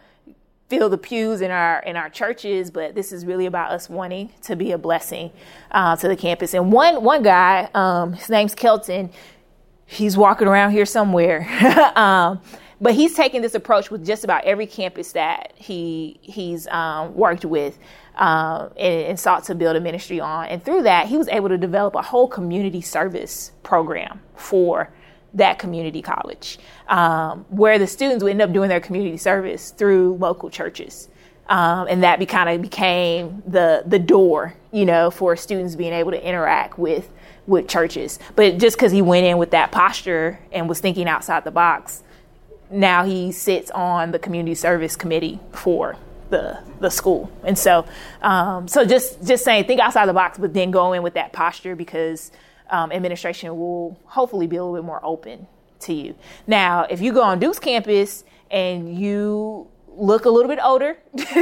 [0.70, 4.30] fill the pews in our in our churches, but this is really about us wanting
[4.44, 5.32] to be a blessing
[5.72, 6.54] uh, to the campus.
[6.54, 9.10] And one one guy, um, his name's Kelton.
[9.86, 11.48] He's walking around here somewhere.
[11.96, 12.42] um,
[12.82, 17.46] but he's taking this approach with just about every campus that he he's um, worked
[17.46, 17.78] with
[18.16, 20.48] um, and, and, sought to build a ministry on.
[20.48, 24.92] And through that, he was able to develop a whole community service program for
[25.34, 30.16] that community college, um, where the students would end up doing their community service through
[30.16, 31.08] local churches.
[31.48, 35.94] Um, and that be, kind of became the the door, you know, for students being
[35.94, 37.12] able to interact with
[37.48, 38.20] with churches.
[38.36, 42.04] But just because he went in with that posture and was thinking outside the box,
[42.70, 45.96] now he sits on the community service committee for
[46.30, 47.32] the the school.
[47.44, 47.86] And so,
[48.22, 51.34] um, so just just saying, think outside the box, but then go in with that
[51.34, 52.32] posture because
[52.70, 55.48] um, administration will hopefully be a little bit more open
[55.82, 56.16] to you.
[56.48, 60.98] Now, if you go on Duke's campus and you look a little bit older,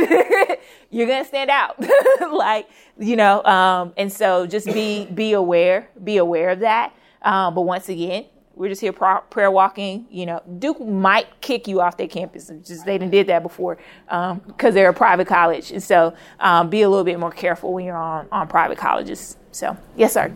[0.90, 1.76] you're gonna stand out.
[2.32, 6.94] like you know, um, and so just be be aware, be aware of that.
[7.22, 8.26] Um, but once again,
[8.58, 10.08] we're just here prayer walking.
[10.10, 12.52] You know, Duke might kick you off their campus.
[12.65, 16.70] just they didn't did that before because um, they're a private college, and so um,
[16.70, 19.38] be a little bit more careful when you're on on private colleges.
[19.52, 20.36] So, yes, sir.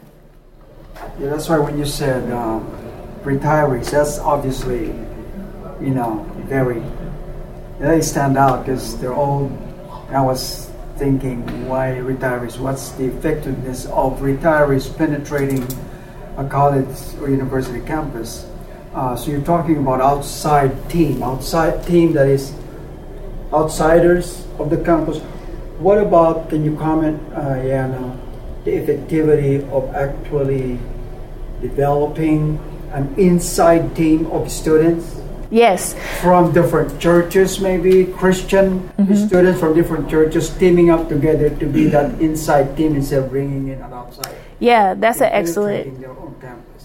[1.19, 2.65] Yeah, that's why when you said um,
[3.23, 4.88] retirees, that's obviously,
[5.79, 6.84] you know, very
[7.79, 9.51] they stand out because they're all.
[10.10, 12.60] I was thinking, why retirees?
[12.60, 15.67] What's the effectiveness of retirees penetrating?
[16.37, 16.87] A college
[17.19, 18.45] or university campus.
[18.93, 22.53] Uh, so you're talking about outside team, outside team that is
[23.53, 25.19] outsiders of the campus.
[25.79, 28.17] What about, can you comment, uh, Yana,
[28.65, 30.77] the effectivity of actually
[31.61, 32.59] developing
[32.91, 35.19] an inside team of students?
[35.49, 35.95] Yes.
[36.21, 39.15] From different churches, maybe Christian mm-hmm.
[39.15, 43.67] students from different churches teaming up together to be that inside team instead of bringing
[43.67, 44.35] in an outside.
[44.62, 46.02] Yeah, that's an excellent.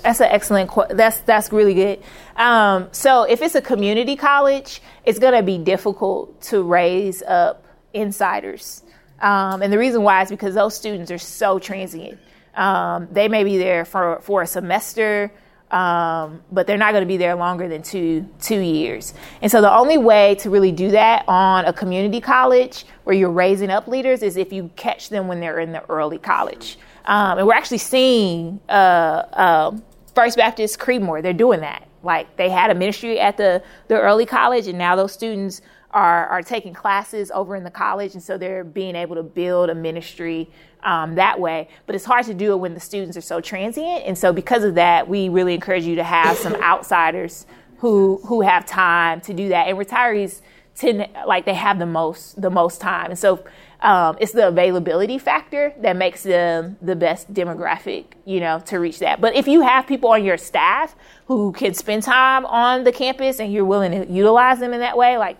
[0.03, 0.71] That's an excellent.
[0.91, 2.03] That's that's really good.
[2.37, 7.67] Um, so if it's a community college, it's going to be difficult to raise up
[7.93, 8.83] insiders,
[9.21, 12.19] um, and the reason why is because those students are so transient.
[12.55, 15.31] Um, they may be there for for a semester
[15.71, 19.15] um, but they're not going to be there longer than two two years.
[19.43, 23.31] And so the only way to really do that on a community college where you're
[23.31, 26.79] raising up leaders is if you catch them when they're in the early college.
[27.07, 29.77] Um, and we're actually seeing uh, uh,
[30.15, 31.23] First Baptist Creedmoor.
[31.23, 31.87] They're doing that.
[32.03, 36.27] Like they had a ministry at the the early college, and now those students are,
[36.27, 39.75] are taking classes over in the college, and so they're being able to build a
[39.75, 40.49] ministry
[40.85, 41.69] um, that way.
[41.87, 44.63] But it's hard to do it when the students are so transient, and so because
[44.63, 47.47] of that, we really encourage you to have some outsiders
[47.79, 49.69] who who have time to do that.
[49.69, 50.43] And retirees
[50.75, 53.45] tend like they have the most the most time, and so
[53.81, 59.01] um, it's the availability factor that makes them the best demographic, you know, to reach
[59.01, 59.21] that.
[59.21, 60.97] But if you have people on your staff
[61.27, 64.97] who can spend time on the campus and you're willing to utilize them in that
[64.97, 65.37] way, like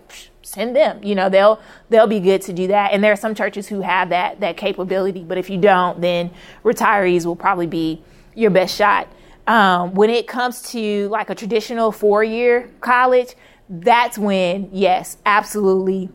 [0.47, 1.03] send them.
[1.03, 1.59] You know, they'll
[1.89, 2.93] they'll be good to do that.
[2.93, 5.23] And there are some churches who have that that capability.
[5.23, 6.31] But if you don't, then
[6.63, 8.01] retirees will probably be
[8.35, 9.07] your best shot.
[9.47, 13.35] Um, when it comes to like a traditional four year college,
[13.69, 16.09] that's when yes, absolutely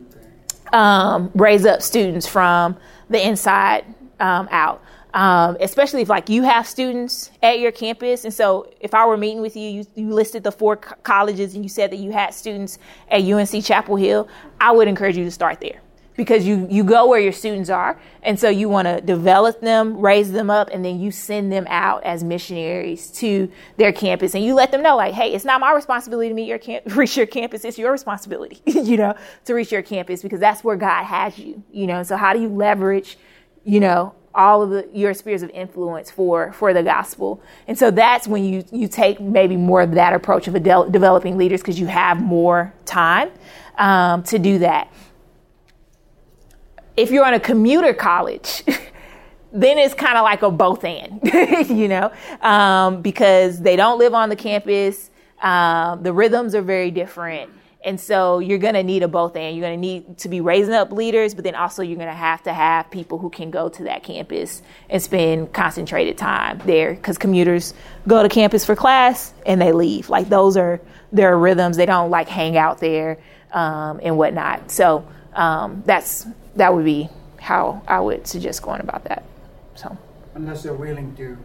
[0.73, 2.77] um, raise up students from
[3.09, 3.85] the inside
[4.19, 4.83] um, out.
[5.13, 8.25] Um, especially if like you have students at your campus.
[8.25, 11.53] And so if I were meeting with you, you, you listed the four co- colleges
[11.53, 12.79] and you said that you had students
[13.11, 14.27] at UNC Chapel Hill,
[14.59, 15.82] I would encourage you to start there
[16.15, 17.99] because you, you go where your students are.
[18.21, 21.65] And so you want to develop them, raise them up, and then you send them
[21.69, 24.35] out as missionaries to their campus.
[24.35, 26.83] And you let them know, like, hey, it's not my responsibility to meet your camp-
[26.95, 27.65] reach your campus.
[27.65, 31.63] It's your responsibility, you know, to reach your campus because that's where God has you,
[31.71, 32.03] you know.
[32.03, 33.17] So how do you leverage,
[33.63, 37.41] you know, all of the, your spheres of influence for for the gospel.
[37.67, 41.37] And so that's when you you take maybe more of that approach of de- developing
[41.37, 43.31] leaders because you have more time
[43.77, 44.91] um, to do that.
[46.95, 48.63] If you're on a commuter college.
[49.53, 51.21] then it's kind of like a both and,
[51.69, 55.11] you know, um, because they don't live on the campus.
[55.41, 57.51] Um, the rhythms are very different.
[57.85, 59.55] And so you're going to need a both and.
[59.55, 62.13] You're going to need to be raising up leaders, but then also you're going to
[62.13, 66.93] have to have people who can go to that campus and spend concentrated time there
[66.93, 67.73] because commuters
[68.07, 70.09] go to campus for class and they leave.
[70.09, 70.79] Like those are
[71.11, 71.77] their rhythms.
[71.77, 73.19] They don't like hang out there
[73.51, 74.71] um, and whatnot.
[74.71, 76.25] So um, that's
[76.55, 79.23] that would be how I would suggest going about that.
[79.75, 79.97] So
[80.35, 81.37] unless they're willing to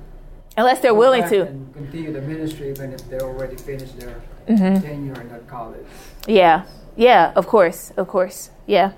[0.56, 4.82] unless they're willing to and continue the ministry even if they already finished their mm-hmm.
[4.82, 5.86] tenure in that college.
[6.26, 6.64] Yeah,
[6.96, 8.92] yeah, of course, of course, yeah,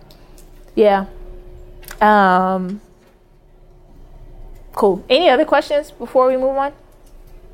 [0.75, 1.07] yeah.
[2.01, 2.81] Um,
[4.73, 5.05] cool.
[5.09, 6.73] Any other questions before we move on?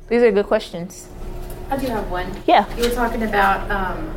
[0.07, 1.09] These are good questions.
[1.69, 2.31] I do have one.
[2.47, 2.65] Yeah.
[2.77, 4.13] You were talking about um,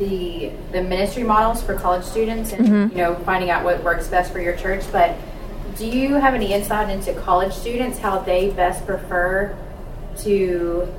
[0.00, 2.96] the the ministry models for college students and Mm-hmm.
[2.98, 5.14] you know finding out what works best for your church, but
[5.78, 9.56] do you have any insight into college students how they best prefer
[10.18, 10.92] to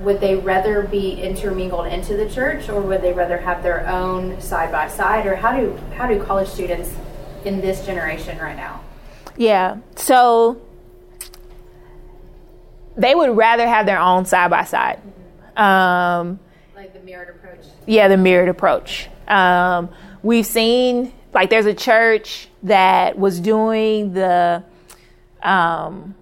[0.00, 4.40] would they rather be intermingled into the church or would they rather have their own
[4.40, 6.90] side by side or how do how do college students
[7.44, 8.80] in this generation right now
[9.36, 9.76] Yeah.
[9.96, 10.60] So
[12.96, 15.00] they would rather have their own side by side.
[16.80, 19.10] Like the mirrored approach yeah, the mirrored approach.
[19.28, 19.90] Um,
[20.22, 24.64] we've seen like there's a church that was doing the
[25.42, 26.14] um,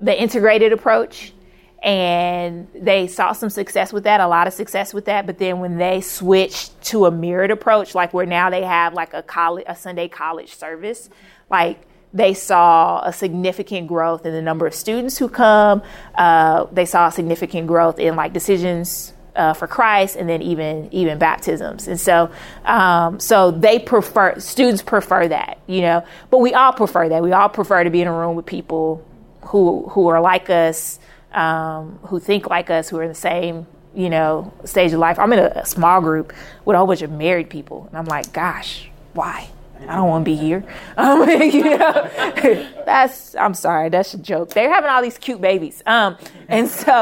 [0.00, 1.34] the integrated approach,
[1.82, 5.26] and they saw some success with that, a lot of success with that.
[5.26, 9.12] But then when they switched to a mirrored approach, like where now they have like
[9.12, 11.10] a college, a Sunday college service,
[11.50, 11.78] like
[12.14, 15.82] they saw a significant growth in the number of students who come.
[16.14, 21.18] Uh, they saw significant growth in like decisions uh, for Christ, and then even even
[21.18, 21.88] baptisms.
[21.88, 22.30] And so,
[22.66, 26.04] um, so they prefer students prefer that, you know.
[26.28, 27.22] But we all prefer that.
[27.22, 29.02] We all prefer to be in a room with people
[29.46, 30.98] who who are like us,
[31.32, 35.18] um, who think like us, who are in the same you know stage of life.
[35.18, 36.34] I'm in a, a small group
[36.66, 39.48] with a whole bunch of married people, and I'm like, gosh, why?
[39.88, 40.64] I don't want to be here.
[40.96, 42.10] Um, you know,
[42.84, 44.50] that's I'm sorry, that's a joke.
[44.50, 46.18] They're having all these cute babies, um,
[46.48, 46.92] and so,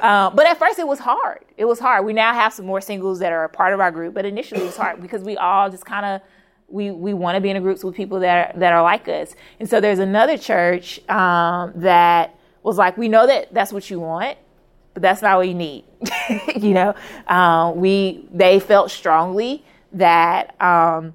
[0.00, 1.44] uh, but at first it was hard.
[1.56, 2.04] It was hard.
[2.04, 4.60] We now have some more singles that are a part of our group, but initially
[4.60, 6.20] it was hard because we all just kind of
[6.68, 9.08] we we want to be in a groups with people that are, that are like
[9.08, 9.34] us.
[9.58, 13.98] And so there's another church um, that was like, we know that that's what you
[13.98, 14.38] want,
[14.94, 15.84] but that's not what you need.
[16.56, 16.94] you know,
[17.26, 20.60] um, we they felt strongly that.
[20.60, 21.14] Um,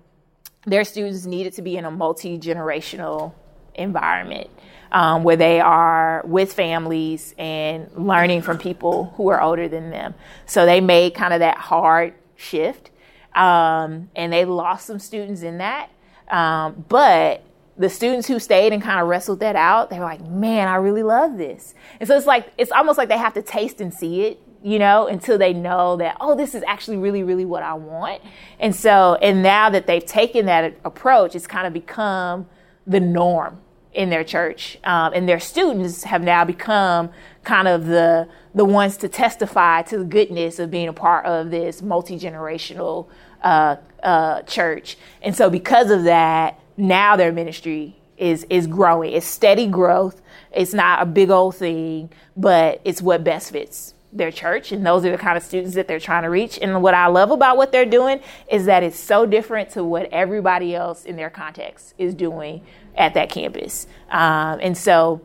[0.68, 3.34] their students needed to be in a multi generational
[3.74, 4.50] environment
[4.92, 10.14] um, where they are with families and learning from people who are older than them.
[10.46, 12.92] So they made kind of that hard shift,
[13.34, 15.90] um, and they lost some students in that.
[16.30, 17.44] Um, but
[17.78, 20.76] the students who stayed and kind of wrestled that out, they were like, "Man, I
[20.76, 23.94] really love this." And so it's like it's almost like they have to taste and
[23.94, 27.64] see it you know, until they know that, oh, this is actually really, really what
[27.64, 28.22] I want.
[28.60, 32.48] And so, and now that they've taken that approach, it's kind of become
[32.86, 33.60] the norm
[33.94, 34.78] in their church.
[34.84, 37.10] Um, and their students have now become
[37.44, 41.52] kind of the, the ones to testify to the goodness of being a part of
[41.52, 43.08] this multi generational
[43.44, 44.98] uh, uh, church.
[45.22, 49.14] And so, because of that, now their ministry is is growing.
[49.14, 50.22] It's steady growth.
[50.52, 55.04] It's not a big old thing, but it's what best fits their church and those
[55.04, 57.58] are the kind of students that they're trying to reach and what i love about
[57.58, 61.94] what they're doing is that it's so different to what everybody else in their context
[61.98, 62.62] is doing
[62.96, 65.22] at that campus um, and so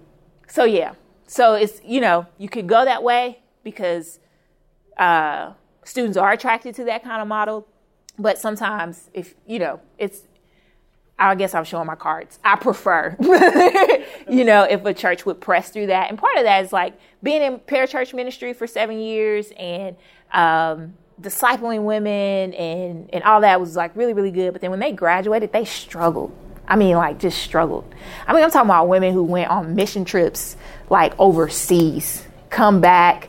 [0.49, 0.95] so yeah
[1.27, 4.19] so it's you know you could go that way because
[4.99, 5.53] uh,
[5.85, 7.67] students are attracted to that kind of model
[8.19, 10.23] but sometimes if you know it's
[11.19, 12.41] I guess I'm showing my cards.
[12.43, 13.17] I prefer,
[14.29, 16.11] you know, if a church would press through that.
[16.11, 19.97] And part of that is like being in parachurch ministry for seven years and
[20.33, 24.53] um, discipling women and, and all that was like really, really good.
[24.53, 26.37] But then when they graduated, they struggled.
[26.67, 27.93] I mean, like just struggled.
[28.27, 30.57] I mean, I'm talking about women who went on mission trips
[30.89, 33.29] like overseas, come back,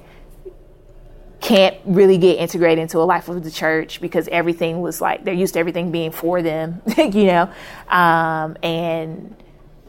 [1.41, 5.33] can't really get integrated into a life of the church because everything was like they're
[5.33, 7.51] used to everything being for them, you know,
[7.89, 9.35] um, and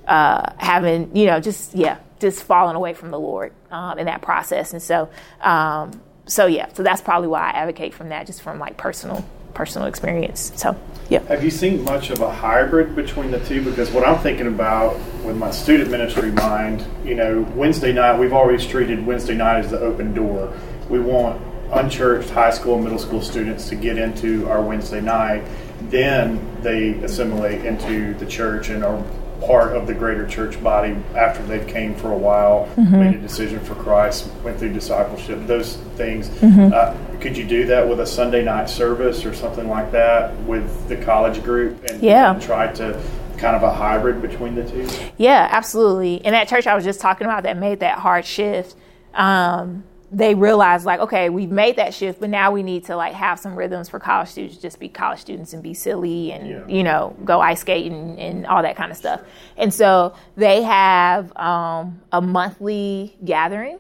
[0.09, 4.23] uh, having you know just yeah just falling away from the Lord um, in that
[4.23, 5.09] process, and so
[5.41, 9.25] um, so yeah, so that's probably why I advocate from that, just from like personal
[9.53, 10.53] personal experience.
[10.57, 10.77] So
[11.09, 11.21] yeah.
[11.25, 13.63] Have you seen much of a hybrid between the two?
[13.63, 18.33] Because what I'm thinking about with my student ministry mind, you know, Wednesday night we've
[18.33, 20.53] always treated Wednesday night as the open door
[20.89, 21.41] we want
[21.73, 25.43] unchurched high school and middle school students to get into our Wednesday night.
[25.91, 29.03] Then they assimilate into the church and are
[29.41, 32.99] part of the greater church body after they've came for a while, mm-hmm.
[32.99, 36.29] made a decision for Christ, went through discipleship, those things.
[36.29, 36.73] Mm-hmm.
[36.73, 40.89] Uh, could you do that with a Sunday night service or something like that with
[40.89, 42.33] the college group and, yeah.
[42.33, 43.01] and try to
[43.39, 44.89] kind of a hybrid between the two?
[45.17, 46.17] Yeah, absolutely.
[46.17, 48.77] In that church I was just talking about that made that hard shift.
[49.15, 53.13] Um, they realized like okay we've made that shift but now we need to like
[53.13, 56.67] have some rhythms for college students just be college students and be silly and yeah.
[56.69, 59.21] you know go ice skating and all that kind of stuff
[59.57, 63.79] and so they have um, a monthly gathering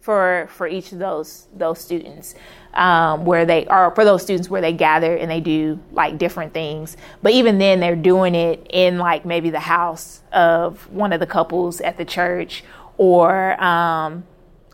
[0.00, 2.34] for for each of those those students
[2.72, 6.54] um, where they are for those students where they gather and they do like different
[6.54, 11.20] things but even then they're doing it in like maybe the house of one of
[11.20, 12.64] the couples at the church
[12.98, 14.24] or um,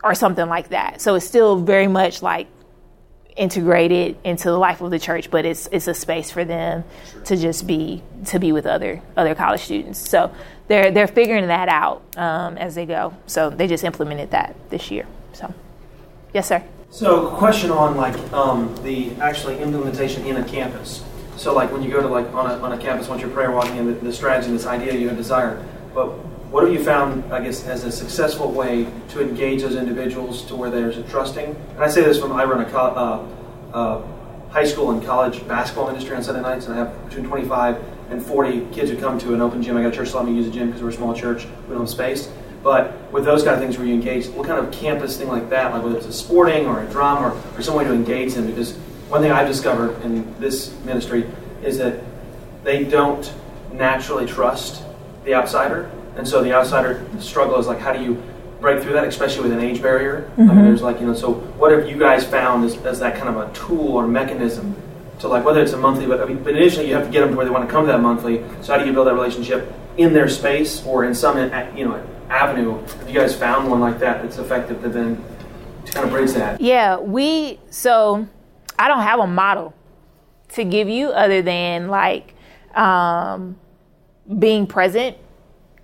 [0.03, 1.01] or something like that.
[1.01, 2.47] So it's still very much like
[3.35, 7.21] integrated into the life of the church, but it's it's a space for them sure.
[7.23, 9.97] to just be to be with other other college students.
[9.97, 10.31] So
[10.67, 13.15] they're they're figuring that out um, as they go.
[13.25, 15.07] So they just implemented that this year.
[15.33, 15.53] So
[16.33, 16.63] yes, sir.
[16.91, 21.03] So question on like um, the actually implementation in a campus.
[21.37, 23.51] So like when you go to like on a, on a campus, once you're prayer
[23.51, 26.13] walking in the, the strategy, this idea you have desired, but
[26.53, 30.55] what have you found, I guess, as a successful way to engage those individuals to
[30.55, 31.45] where there's a trusting?
[31.45, 33.27] And I say this from I run a uh,
[33.73, 34.01] uh,
[34.51, 38.23] high school and college basketball ministry on Sunday nights, and I have between 25 and
[38.23, 39.75] 40 kids who come to an open gym.
[39.77, 41.69] I got a church let me use a gym because we're a small church, we
[41.69, 42.29] don't have space.
[42.61, 45.49] But with those kind of things where you engage, what kind of campus thing like
[45.49, 48.35] that, like whether it's a sporting or a drum or, or some way to engage
[48.35, 48.45] them?
[48.45, 48.75] Because
[49.09, 51.27] one thing I've discovered in this ministry
[51.63, 51.99] is that
[52.63, 53.33] they don't
[53.71, 54.83] naturally trust
[55.25, 58.21] the outsider and so the outsider struggle is like, how do you
[58.61, 60.29] break through that, especially with an age barrier?
[60.31, 60.49] Mm-hmm.
[60.49, 63.17] I mean, there's like, you know, so what have you guys found as, as that
[63.17, 64.75] kind of a tool or mechanism
[65.19, 67.21] to like, whether it's a monthly, but, I mean, but initially you have to get
[67.21, 68.43] them to where they want to come to that monthly.
[68.61, 71.37] So how do you build that relationship in their space or in some,
[71.75, 72.79] you know, avenue?
[72.79, 75.23] Have you guys found one like that that's effective that then
[75.85, 76.61] to kind of bridge that?
[76.61, 78.27] Yeah, we, so
[78.79, 79.73] I don't have a model
[80.49, 82.33] to give you other than like
[82.75, 83.57] um,
[84.39, 85.17] being present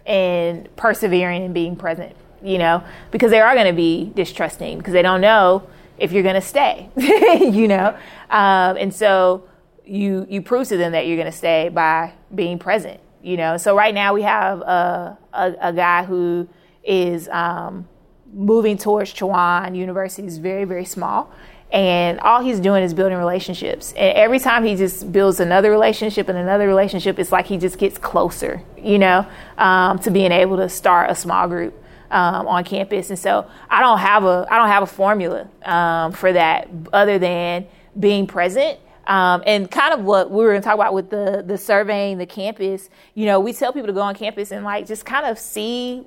[0.10, 4.92] and persevering and being present, you know, because they are going to be distrusting because
[4.92, 5.66] they don't know
[6.00, 7.96] if you're going to stay, you know,
[8.32, 9.44] um, and so
[9.86, 13.58] you you prove to them that you're going to stay by being present, you know.
[13.58, 16.50] So right now we have a a, a guy who
[16.84, 17.88] is um,
[18.34, 20.28] moving towards Chowan University.
[20.28, 21.32] Is very very small,
[21.72, 23.94] and all he's doing is building relationships.
[23.94, 27.78] And every time he just builds another relationship and another relationship it's like he just
[27.78, 29.26] gets closer you know
[29.58, 31.76] um, to being able to start a small group
[32.12, 33.10] um, on campus.
[33.10, 37.20] And so i don't have a i don't have a formula um, for that other
[37.20, 37.68] than
[38.00, 38.80] being present.
[39.08, 42.20] Um, and kind of what we were going to talk about with the the surveying
[42.20, 45.26] the campus you know we tell people to go on campus and like just kind
[45.26, 46.04] of see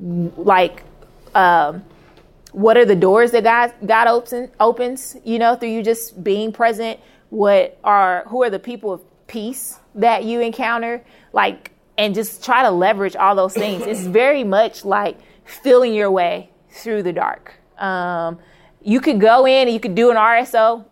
[0.00, 0.82] like
[1.34, 1.84] um,
[2.52, 6.52] what are the doors that God God opens opens, you know, through you just being
[6.52, 7.00] present?
[7.30, 11.02] What are who are the people of peace that you encounter?
[11.32, 13.86] Like and just try to leverage all those things.
[13.86, 17.54] It's very much like feeling your way through the dark.
[17.78, 18.38] Um,
[18.84, 20.84] you could go in and you could do an RSO,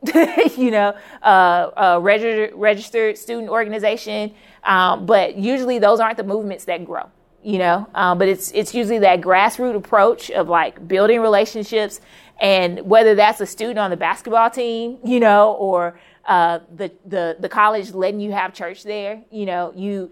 [0.59, 4.33] you know, uh, a registered, registered student organization,
[4.63, 7.11] um, but usually those aren't the movements that grow
[7.43, 7.89] you know.
[7.95, 12.01] Um, but it's it's usually that grassroots approach of like building relationships,
[12.41, 17.37] and whether that's a student on the basketball team, you know, or uh, the the
[17.41, 20.11] the college letting you have church there, you know, you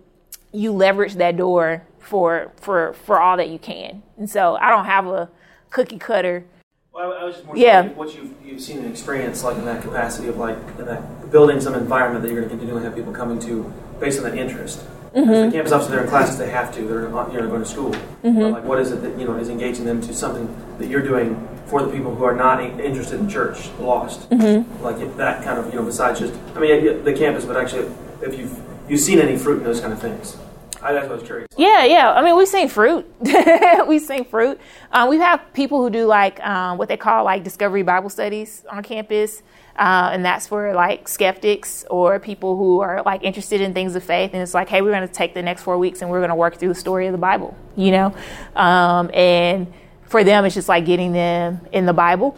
[0.53, 4.03] you leverage that door for for for all that you can.
[4.17, 5.29] And so I don't have a
[5.71, 6.45] cookie cutter.
[6.93, 7.89] Well, I was just more Yeah.
[7.91, 11.61] what you've, you've seen and experienced, like in that capacity of like in that building
[11.61, 14.83] some environment that you're going to continually have people coming to based on that interest.
[15.15, 15.51] Mm-hmm.
[15.51, 16.83] The campus officers, they're in classes, they have to.
[16.87, 17.91] They're not, you know, going to school.
[17.91, 18.41] Mm-hmm.
[18.41, 21.49] Like, what is it that you know is engaging them to something that you're doing
[21.67, 24.29] for the people who are not interested in church, lost?
[24.31, 24.83] Mm-hmm.
[24.83, 27.91] Like if that kind of you know, besides just, I mean, the campus, but actually,
[28.23, 30.37] if you've you've seen any fruit in those kind of things,
[30.83, 31.49] I, that's what I curious.
[31.57, 32.13] Yeah, yeah.
[32.13, 33.11] I mean, we've seen fruit.
[33.87, 34.61] we've seen fruit.
[34.93, 38.65] Um, we have people who do like um, what they call like discovery Bible studies
[38.71, 39.43] on campus,
[39.77, 44.05] uh, and that's for like skeptics or people who are like interested in things of
[44.05, 44.31] faith.
[44.33, 46.31] And it's like, hey, we're going to take the next four weeks and we're going
[46.31, 48.15] to work through the story of the Bible, you know.
[48.55, 49.73] Um, and
[50.05, 52.37] for them, it's just like getting them in the Bible.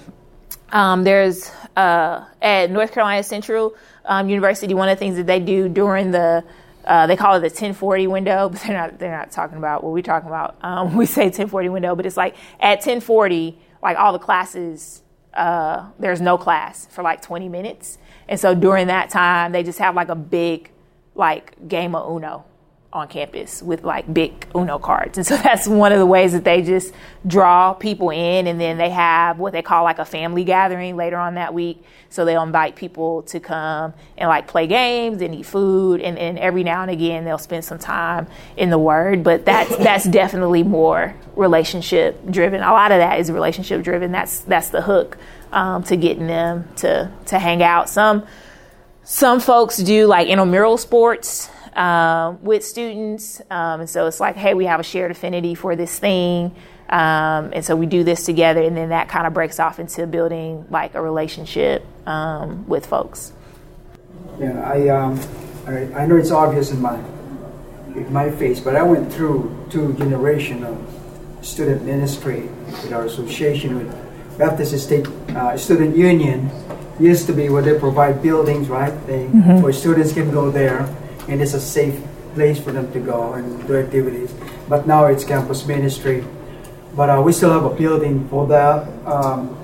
[0.72, 3.74] Um, there's uh, at North Carolina Central
[4.05, 6.45] um, University, one of the things that they do during the
[6.85, 9.93] uh, they call it the 1040 window, but they're not they're not talking about what
[9.93, 10.57] we're talking about.
[10.62, 15.03] Um, we say 1040 window, but it's like at 1040, like all the classes,
[15.35, 19.78] uh, there's no class for like 20 minutes, and so during that time, they just
[19.78, 20.70] have like a big
[21.14, 22.45] like game of Uno
[22.93, 25.16] on campus with like big Uno cards.
[25.16, 26.93] And so that's one of the ways that they just
[27.26, 28.47] draw people in.
[28.47, 31.82] And then they have what they call like a family gathering later on that week.
[32.09, 36.01] So they'll invite people to come and like play games and eat food.
[36.01, 38.26] And, and every now and again, they'll spend some time
[38.57, 39.22] in the Word.
[39.22, 42.61] But that's, that's definitely more relationship driven.
[42.61, 44.11] A lot of that is relationship driven.
[44.11, 45.16] That's, that's the hook
[45.53, 47.88] um, to getting them to, to hang out.
[47.88, 48.26] Some,
[49.05, 53.41] some folks do like intramural sports um, with students.
[53.51, 56.55] Um, and so it's like, hey, we have a shared affinity for this thing.
[56.89, 58.62] Um, and so we do this together.
[58.62, 63.33] And then that kind of breaks off into building like a relationship um, with folks.
[64.39, 65.21] Yeah, I, um,
[65.66, 66.99] I, I know it's obvious in my,
[67.95, 72.43] in my face, but I went through two generations of student ministry
[72.83, 75.07] with our association with Baptist State
[75.37, 76.51] uh, Student Union.
[76.99, 78.93] Used to be where they provide buildings, right?
[79.07, 79.25] They,
[79.62, 80.87] Where students can go there,
[81.31, 81.99] and it's a safe
[82.35, 84.35] place for them to go and do activities.
[84.68, 86.24] But now it's campus ministry.
[86.95, 88.89] But uh, we still have a building for that.
[89.07, 89.57] Um,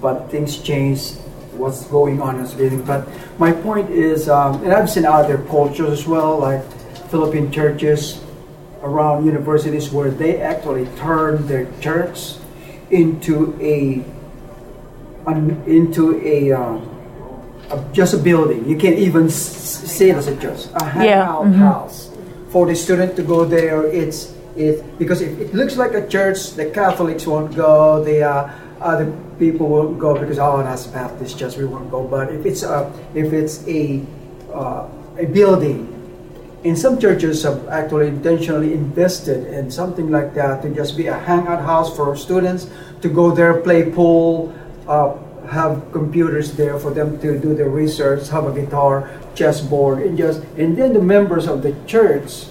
[0.00, 1.12] but things change.
[1.52, 2.82] What's going on is building.
[2.82, 3.06] But
[3.38, 6.64] my point is, um, and I've seen other cultures as well, like
[7.10, 8.24] Philippine churches
[8.82, 12.36] around universities, where they actually turn their church
[12.90, 14.02] into a
[15.26, 16.89] an, into a, a
[17.92, 18.68] just a building.
[18.68, 19.34] You can't even s-
[19.90, 22.10] say it as a church, a hangout house
[22.50, 23.84] for the student to go there.
[23.86, 28.02] It's it because if it looks like a church, the Catholics won't go.
[28.04, 28.50] The uh,
[28.80, 32.02] other people won't go because oh, that's Baptist church, we won't go.
[32.06, 34.02] But if it's a if it's a
[34.52, 35.86] uh, a building,
[36.64, 41.18] and some churches have actually intentionally invested in something like that to just be a
[41.18, 42.68] hangout house for students
[43.02, 44.52] to go there, play pool,
[44.88, 45.14] uh,
[45.50, 50.42] have computers there for them to do their research, have a guitar, chessboard, and just
[50.56, 52.46] and then the members of the church,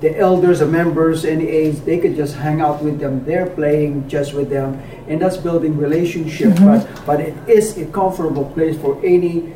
[0.00, 3.24] the elders, the members, any age, they could just hang out with them.
[3.24, 6.54] They're playing just with them, and that's building relationship.
[6.54, 6.66] Mm-hmm.
[6.66, 9.54] But but it is a comfortable place for any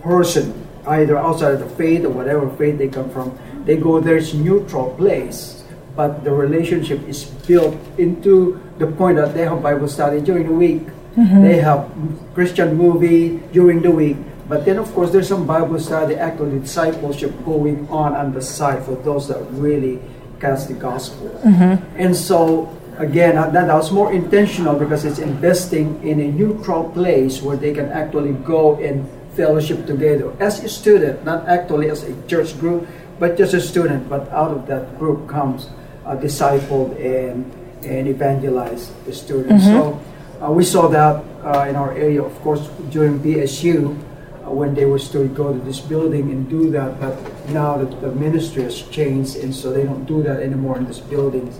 [0.00, 4.16] person, either outside of the faith or whatever faith they come from, they go there,
[4.16, 5.64] it's neutral place.
[5.94, 10.52] But the relationship is built into the point that they have Bible study during the
[10.52, 10.82] week.
[11.16, 11.42] Mm-hmm.
[11.42, 11.90] They have
[12.34, 14.16] Christian movie during the week.
[14.48, 18.84] But then, of course, there's some Bible study, actually discipleship going on on the side
[18.84, 19.98] for those that really
[20.40, 21.28] catch the gospel.
[21.42, 21.96] Mm-hmm.
[21.98, 27.42] And so, again, that, that was more intentional because it's investing in a neutral place
[27.42, 32.14] where they can actually go and fellowship together as a student, not actually as a
[32.26, 32.86] church group,
[33.18, 34.08] but just a student.
[34.08, 35.68] But out of that group comes
[36.04, 37.50] a disciple and
[37.84, 39.64] and evangelize the students.
[39.64, 39.78] Mm-hmm.
[39.78, 40.00] So
[40.42, 44.84] uh, we saw that uh, in our area, of course, during BSU uh, when they
[44.84, 47.00] were still go to this building and do that.
[47.00, 47.16] But
[47.50, 51.00] now that the ministry has changed, and so they don't do that anymore in this
[51.00, 51.52] building.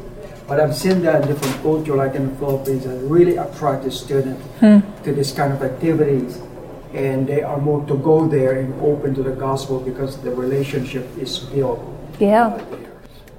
[0.46, 3.90] But I've seen that in different culture, like in the Philippines, that really attract the
[3.90, 6.40] student to this kind of activities.
[6.94, 11.06] And they are more to go there and open to the gospel because the relationship
[11.18, 11.80] is built.
[12.20, 12.62] Yeah.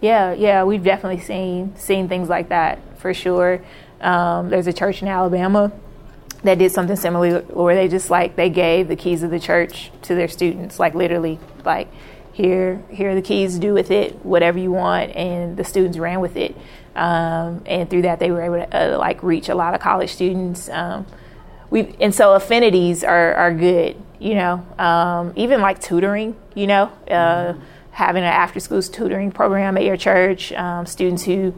[0.02, 3.62] Yeah, yeah, we've definitely seen seen things like that for sure.
[4.02, 5.72] Um, there's a church in Alabama
[6.44, 9.92] that did something similar where they just like they gave the keys of the church
[10.04, 11.88] to their students, like literally, like
[12.38, 16.20] here here are the keys do with it whatever you want and the students ran
[16.20, 16.56] with it.
[16.96, 20.12] Um, and through that they were able to uh, like reach a lot of college
[20.12, 20.70] students.
[20.70, 21.08] Um,
[21.72, 24.66] we and so affinities are, are good you know?
[24.78, 26.92] Um, even like tutoring you know?
[27.10, 27.56] Uh,
[27.92, 31.56] having an after school tutoring program at your church um, students who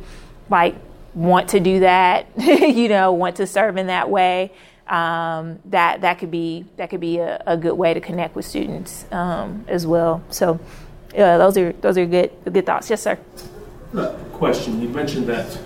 [0.49, 0.75] like
[1.13, 4.51] want to do that you know want to serve in that way
[4.89, 8.45] um, that that could be that could be a, a, good way to connect with
[8.45, 10.23] students um, as well.
[10.29, 10.59] So
[11.15, 12.89] uh, those are those are good good thoughts.
[12.89, 13.17] Yes, sir.
[14.33, 15.59] Question: You mentioned that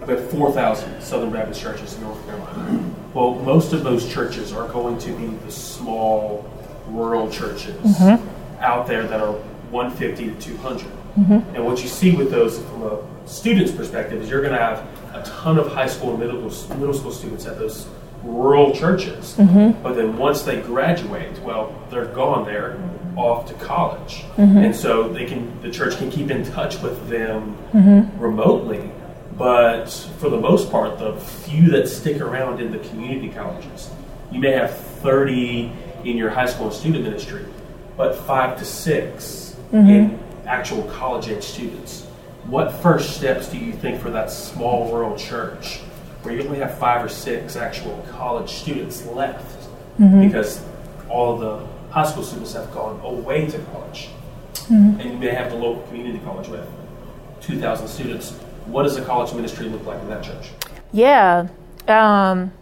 [0.00, 2.94] about four thousand Southern Baptist churches in North Carolina.
[3.12, 6.50] Well, most of those churches are going to be the small
[6.88, 8.62] rural churches mm-hmm.
[8.62, 9.32] out there that are
[9.70, 10.86] 150 to 200.
[10.86, 11.32] Mm-hmm.
[11.54, 12.96] And what you see with those from a
[13.26, 16.94] student's perspective is you're going to have a ton of high school and middle, middle
[16.94, 17.86] school students at those
[18.22, 19.34] rural churches.
[19.36, 19.82] Mm-hmm.
[19.82, 22.78] But then once they graduate, well, they're gone there
[23.16, 24.24] off to college.
[24.36, 24.58] Mm-hmm.
[24.58, 28.18] And so they can the church can keep in touch with them mm-hmm.
[28.20, 28.90] remotely.
[29.36, 33.90] But for the most part, the few that stick around in the community colleges,
[34.30, 35.72] you may have 30
[36.04, 37.44] in your high school student ministry,
[37.96, 39.88] but five to 6 mm-hmm.
[39.88, 42.03] in actual college age students.
[42.46, 45.78] What first steps do you think for that small rural church
[46.22, 49.68] where you only have five or six actual college students left
[49.98, 50.26] mm-hmm.
[50.26, 50.62] because
[51.08, 54.08] all the high school students have gone away to college.
[54.54, 55.00] Mm-hmm.
[55.00, 56.66] And you may have the local community college with
[57.42, 58.32] 2,000 students.
[58.66, 60.50] What does a college ministry look like in that church?
[60.92, 61.48] Yeah.
[61.88, 62.52] Um,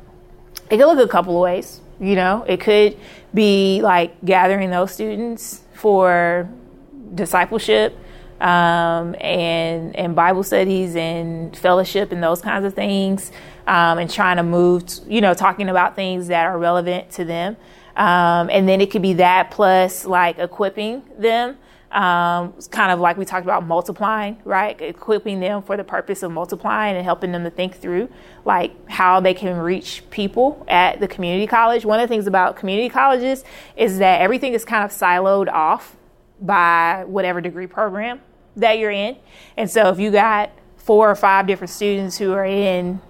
[0.71, 1.81] it could look a couple of ways.
[2.01, 2.97] You know, it could
[3.33, 6.49] be like gathering those students for
[7.15, 7.97] discipleship
[8.43, 13.31] um, and and Bible studies and fellowship and those kinds of things
[13.69, 17.25] um, and trying to move, to, you know, talking about things that are relevant to
[17.25, 17.57] them.
[17.97, 21.57] Um, and then it could be that plus like equipping them.
[21.93, 24.81] Um, kind of like we talked about multiplying, right?
[24.81, 28.09] Equipping them for the purpose of multiplying and helping them to think through
[28.47, 31.85] like how they can reach people at the community college.
[31.85, 33.45] One of the things about community colleges
[33.77, 35.97] is that everything is kind of siloed off
[36.41, 38.21] by whatever degree program
[38.57, 39.17] that you're in.
[39.57, 43.01] And so if you got four or five different students who are in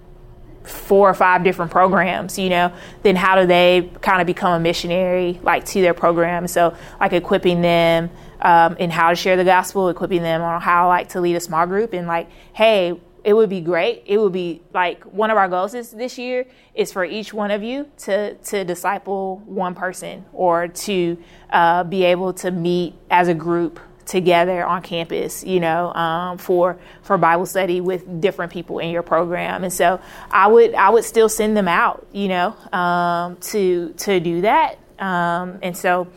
[0.65, 2.73] four or five different programs, you know,
[3.03, 6.47] then how do they kind of become a missionary like to their program?
[6.47, 10.89] So like equipping them um, in how to share the gospel, equipping them on how
[10.89, 14.03] like to lead a small group, and like, hey, it would be great.
[14.07, 17.51] It would be like one of our goals is this year is for each one
[17.51, 21.17] of you to to disciple one person or to
[21.51, 26.79] uh, be able to meet as a group together on campus, you know, um, for
[27.03, 29.65] for Bible study with different people in your program.
[29.65, 30.01] And so
[30.31, 34.79] I would I would still send them out, you know, um, to to do that.
[34.99, 36.09] Um, and so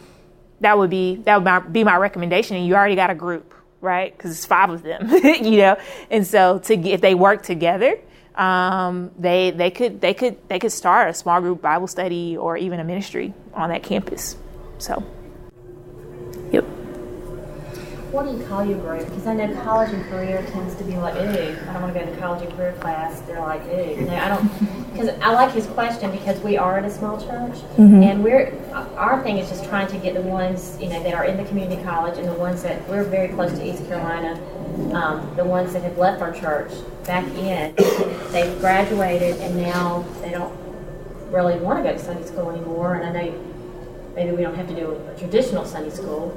[0.62, 2.58] that would be that would be my recommendation.
[2.58, 4.16] And you already got a group, right?
[4.16, 5.78] Because it's five of them, you know.
[6.10, 8.00] And so to if they work together.
[8.36, 12.58] Um, they they could they could they could start a small group Bible study or
[12.58, 14.36] even a ministry on that campus.
[14.78, 15.02] So,
[16.52, 16.66] yep
[18.16, 19.06] what do you call your group?
[19.10, 22.00] Because I know college and career tends to be like, ooh, I don't want to
[22.00, 23.20] go to college and career class.
[23.22, 24.50] They're like, ooh, you I don't.
[24.96, 28.02] Because I like his question because we are at a small church, mm-hmm.
[28.02, 28.54] and we're
[28.96, 31.44] our thing is just trying to get the ones you know that are in the
[31.44, 34.40] community college and the ones that we're very close to East Carolina,
[34.94, 36.72] um, the ones that have left our church
[37.06, 37.76] back in.
[38.32, 40.58] They've graduated and now they don't
[41.30, 42.96] really want to go to Sunday school anymore.
[42.96, 43.44] And I know
[44.16, 46.32] maybe we don't have to do a traditional Sunday school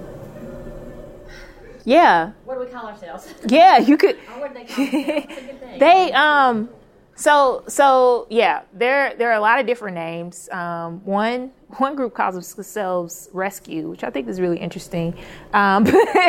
[1.84, 2.32] yeah.
[2.44, 3.32] What do we call ourselves?
[3.46, 4.18] Yeah, you could.
[4.30, 6.68] Oh, what do they call they um.
[7.14, 10.48] So so yeah, there there are a lot of different names.
[10.50, 15.14] Um, one one group calls themselves Rescue, which I think is really interesting.
[15.52, 15.86] Um,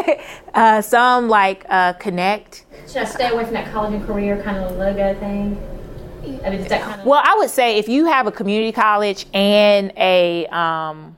[0.53, 2.65] uh, some like uh, Connect.
[2.87, 5.61] Should I stay away from that college and career kind of logo thing?
[6.43, 9.93] I mean, kind of- well, I would say if you have a community college and
[9.95, 11.15] a um,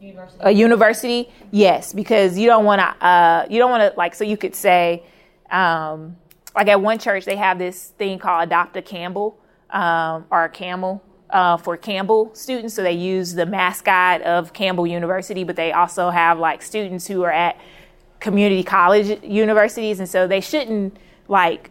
[0.00, 0.42] University.
[0.44, 3.06] A university, yes, because you don't want to.
[3.06, 4.14] Uh, you don't want to like.
[4.14, 5.04] So you could say,
[5.50, 6.16] um,
[6.54, 9.38] like at one church, they have this thing called Adopt a Campbell
[9.70, 12.74] um, or a Camel uh, for Campbell students.
[12.74, 17.22] So they use the mascot of Campbell University, but they also have like students who
[17.22, 17.60] are at
[18.20, 20.96] community college universities, and so they shouldn't
[21.28, 21.70] like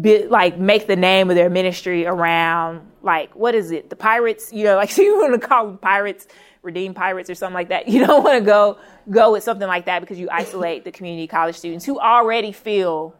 [0.00, 4.52] be, like make the name of their ministry around like what is it the pirates
[4.52, 6.26] you know like so you want to call them pirates
[6.66, 7.88] redeem pirates or something like that.
[7.96, 11.26] You don't want to go go with something like that because you isolate the community
[11.26, 13.14] college students who already feel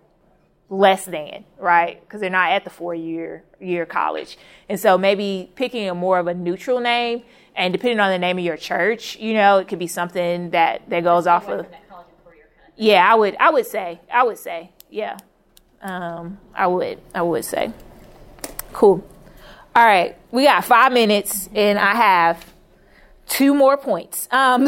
[0.69, 2.01] less than, right?
[2.01, 4.37] Because they're not at the four year year college.
[4.69, 7.23] And so maybe picking a more of a neutral name
[7.55, 10.83] and depending on the name of your church, you know, it could be something that
[10.91, 11.67] that goes off of.
[12.77, 13.37] Yeah, I would.
[13.41, 14.01] I would say.
[14.13, 14.71] I would say.
[14.91, 15.17] Yeah,
[15.81, 17.01] um, I would.
[17.15, 17.73] I would say.
[18.73, 19.03] Cool.
[19.75, 22.45] All right, we got five minutes, and I have
[23.29, 24.29] two more points.
[24.31, 24.67] Um,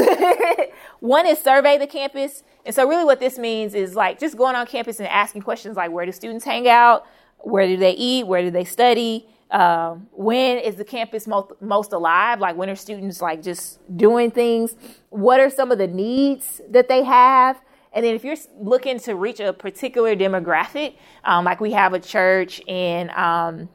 [1.01, 2.43] one is survey the campus.
[2.67, 5.77] And so, really, what this means is like just going on campus and asking questions
[5.77, 7.07] like where do students hang out?
[7.39, 8.27] Where do they eat?
[8.27, 9.27] Where do they study?
[9.51, 12.41] Um, when is the campus most, most alive?
[12.41, 14.75] Like, when are students like just doing things?
[15.09, 17.59] What are some of the needs that they have?
[17.93, 22.01] And then, if you're looking to reach a particular demographic, um, like we have a
[22.01, 23.71] church in um,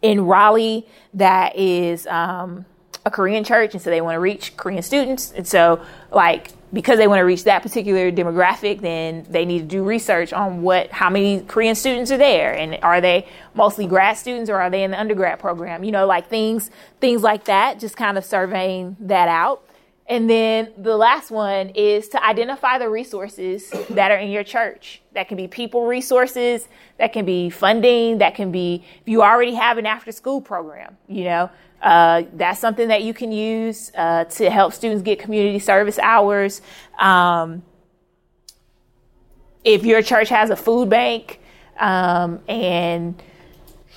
[0.00, 2.66] in Raleigh that is um,
[3.04, 5.32] a Korean church, and so they want to reach Korean students.
[5.32, 9.64] And so, like, because they want to reach that particular demographic, then they need to
[9.66, 14.16] do research on what, how many Korean students are there, and are they mostly grad
[14.16, 15.84] students or are they in the undergrad program?
[15.84, 17.78] You know, like things, things like that.
[17.78, 19.68] Just kind of surveying that out.
[20.08, 25.00] And then the last one is to identify the resources that are in your church.
[25.12, 29.54] That can be people resources, that can be funding, that can be if you already
[29.54, 31.50] have an after school program, you know,
[31.82, 36.62] uh, that's something that you can use uh, to help students get community service hours.
[36.98, 37.62] Um,
[39.64, 41.40] if your church has a food bank
[41.78, 43.20] um, and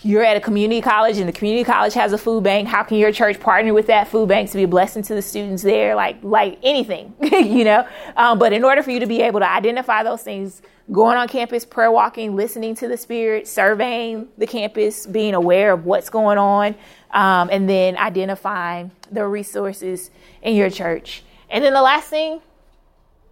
[0.05, 2.97] you're at a community college and the community college has a food bank, how can
[2.97, 5.95] your church partner with that food bank to be a blessing to the students there?
[5.95, 7.87] Like like anything, you know.
[8.15, 11.27] Um, but in order for you to be able to identify those things, going on
[11.27, 16.37] campus, prayer walking, listening to the Spirit, surveying the campus, being aware of what's going
[16.37, 16.75] on,
[17.09, 20.11] um, and then identifying the resources
[20.43, 21.23] in your church.
[21.49, 22.41] And then the last thing,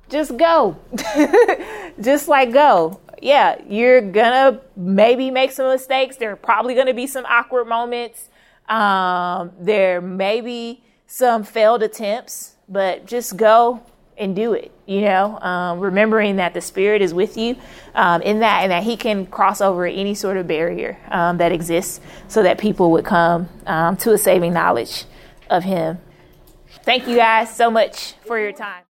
[0.10, 0.80] just go.
[2.02, 3.00] just like go.
[3.24, 6.18] Yeah, you're gonna maybe make some mistakes.
[6.18, 8.28] There are probably gonna be some awkward moments.
[8.68, 13.82] Um, there may be some failed attempts, but just go
[14.18, 14.74] and do it.
[14.86, 17.56] You know, um, remembering that the Spirit is with you
[17.96, 21.54] um, in that, and that He can cross over any sort of barrier um, that
[21.54, 25.06] exists, so that people would come um, to a saving knowledge
[25.50, 25.98] of Him.
[26.84, 28.84] Thank you guys so much for your time.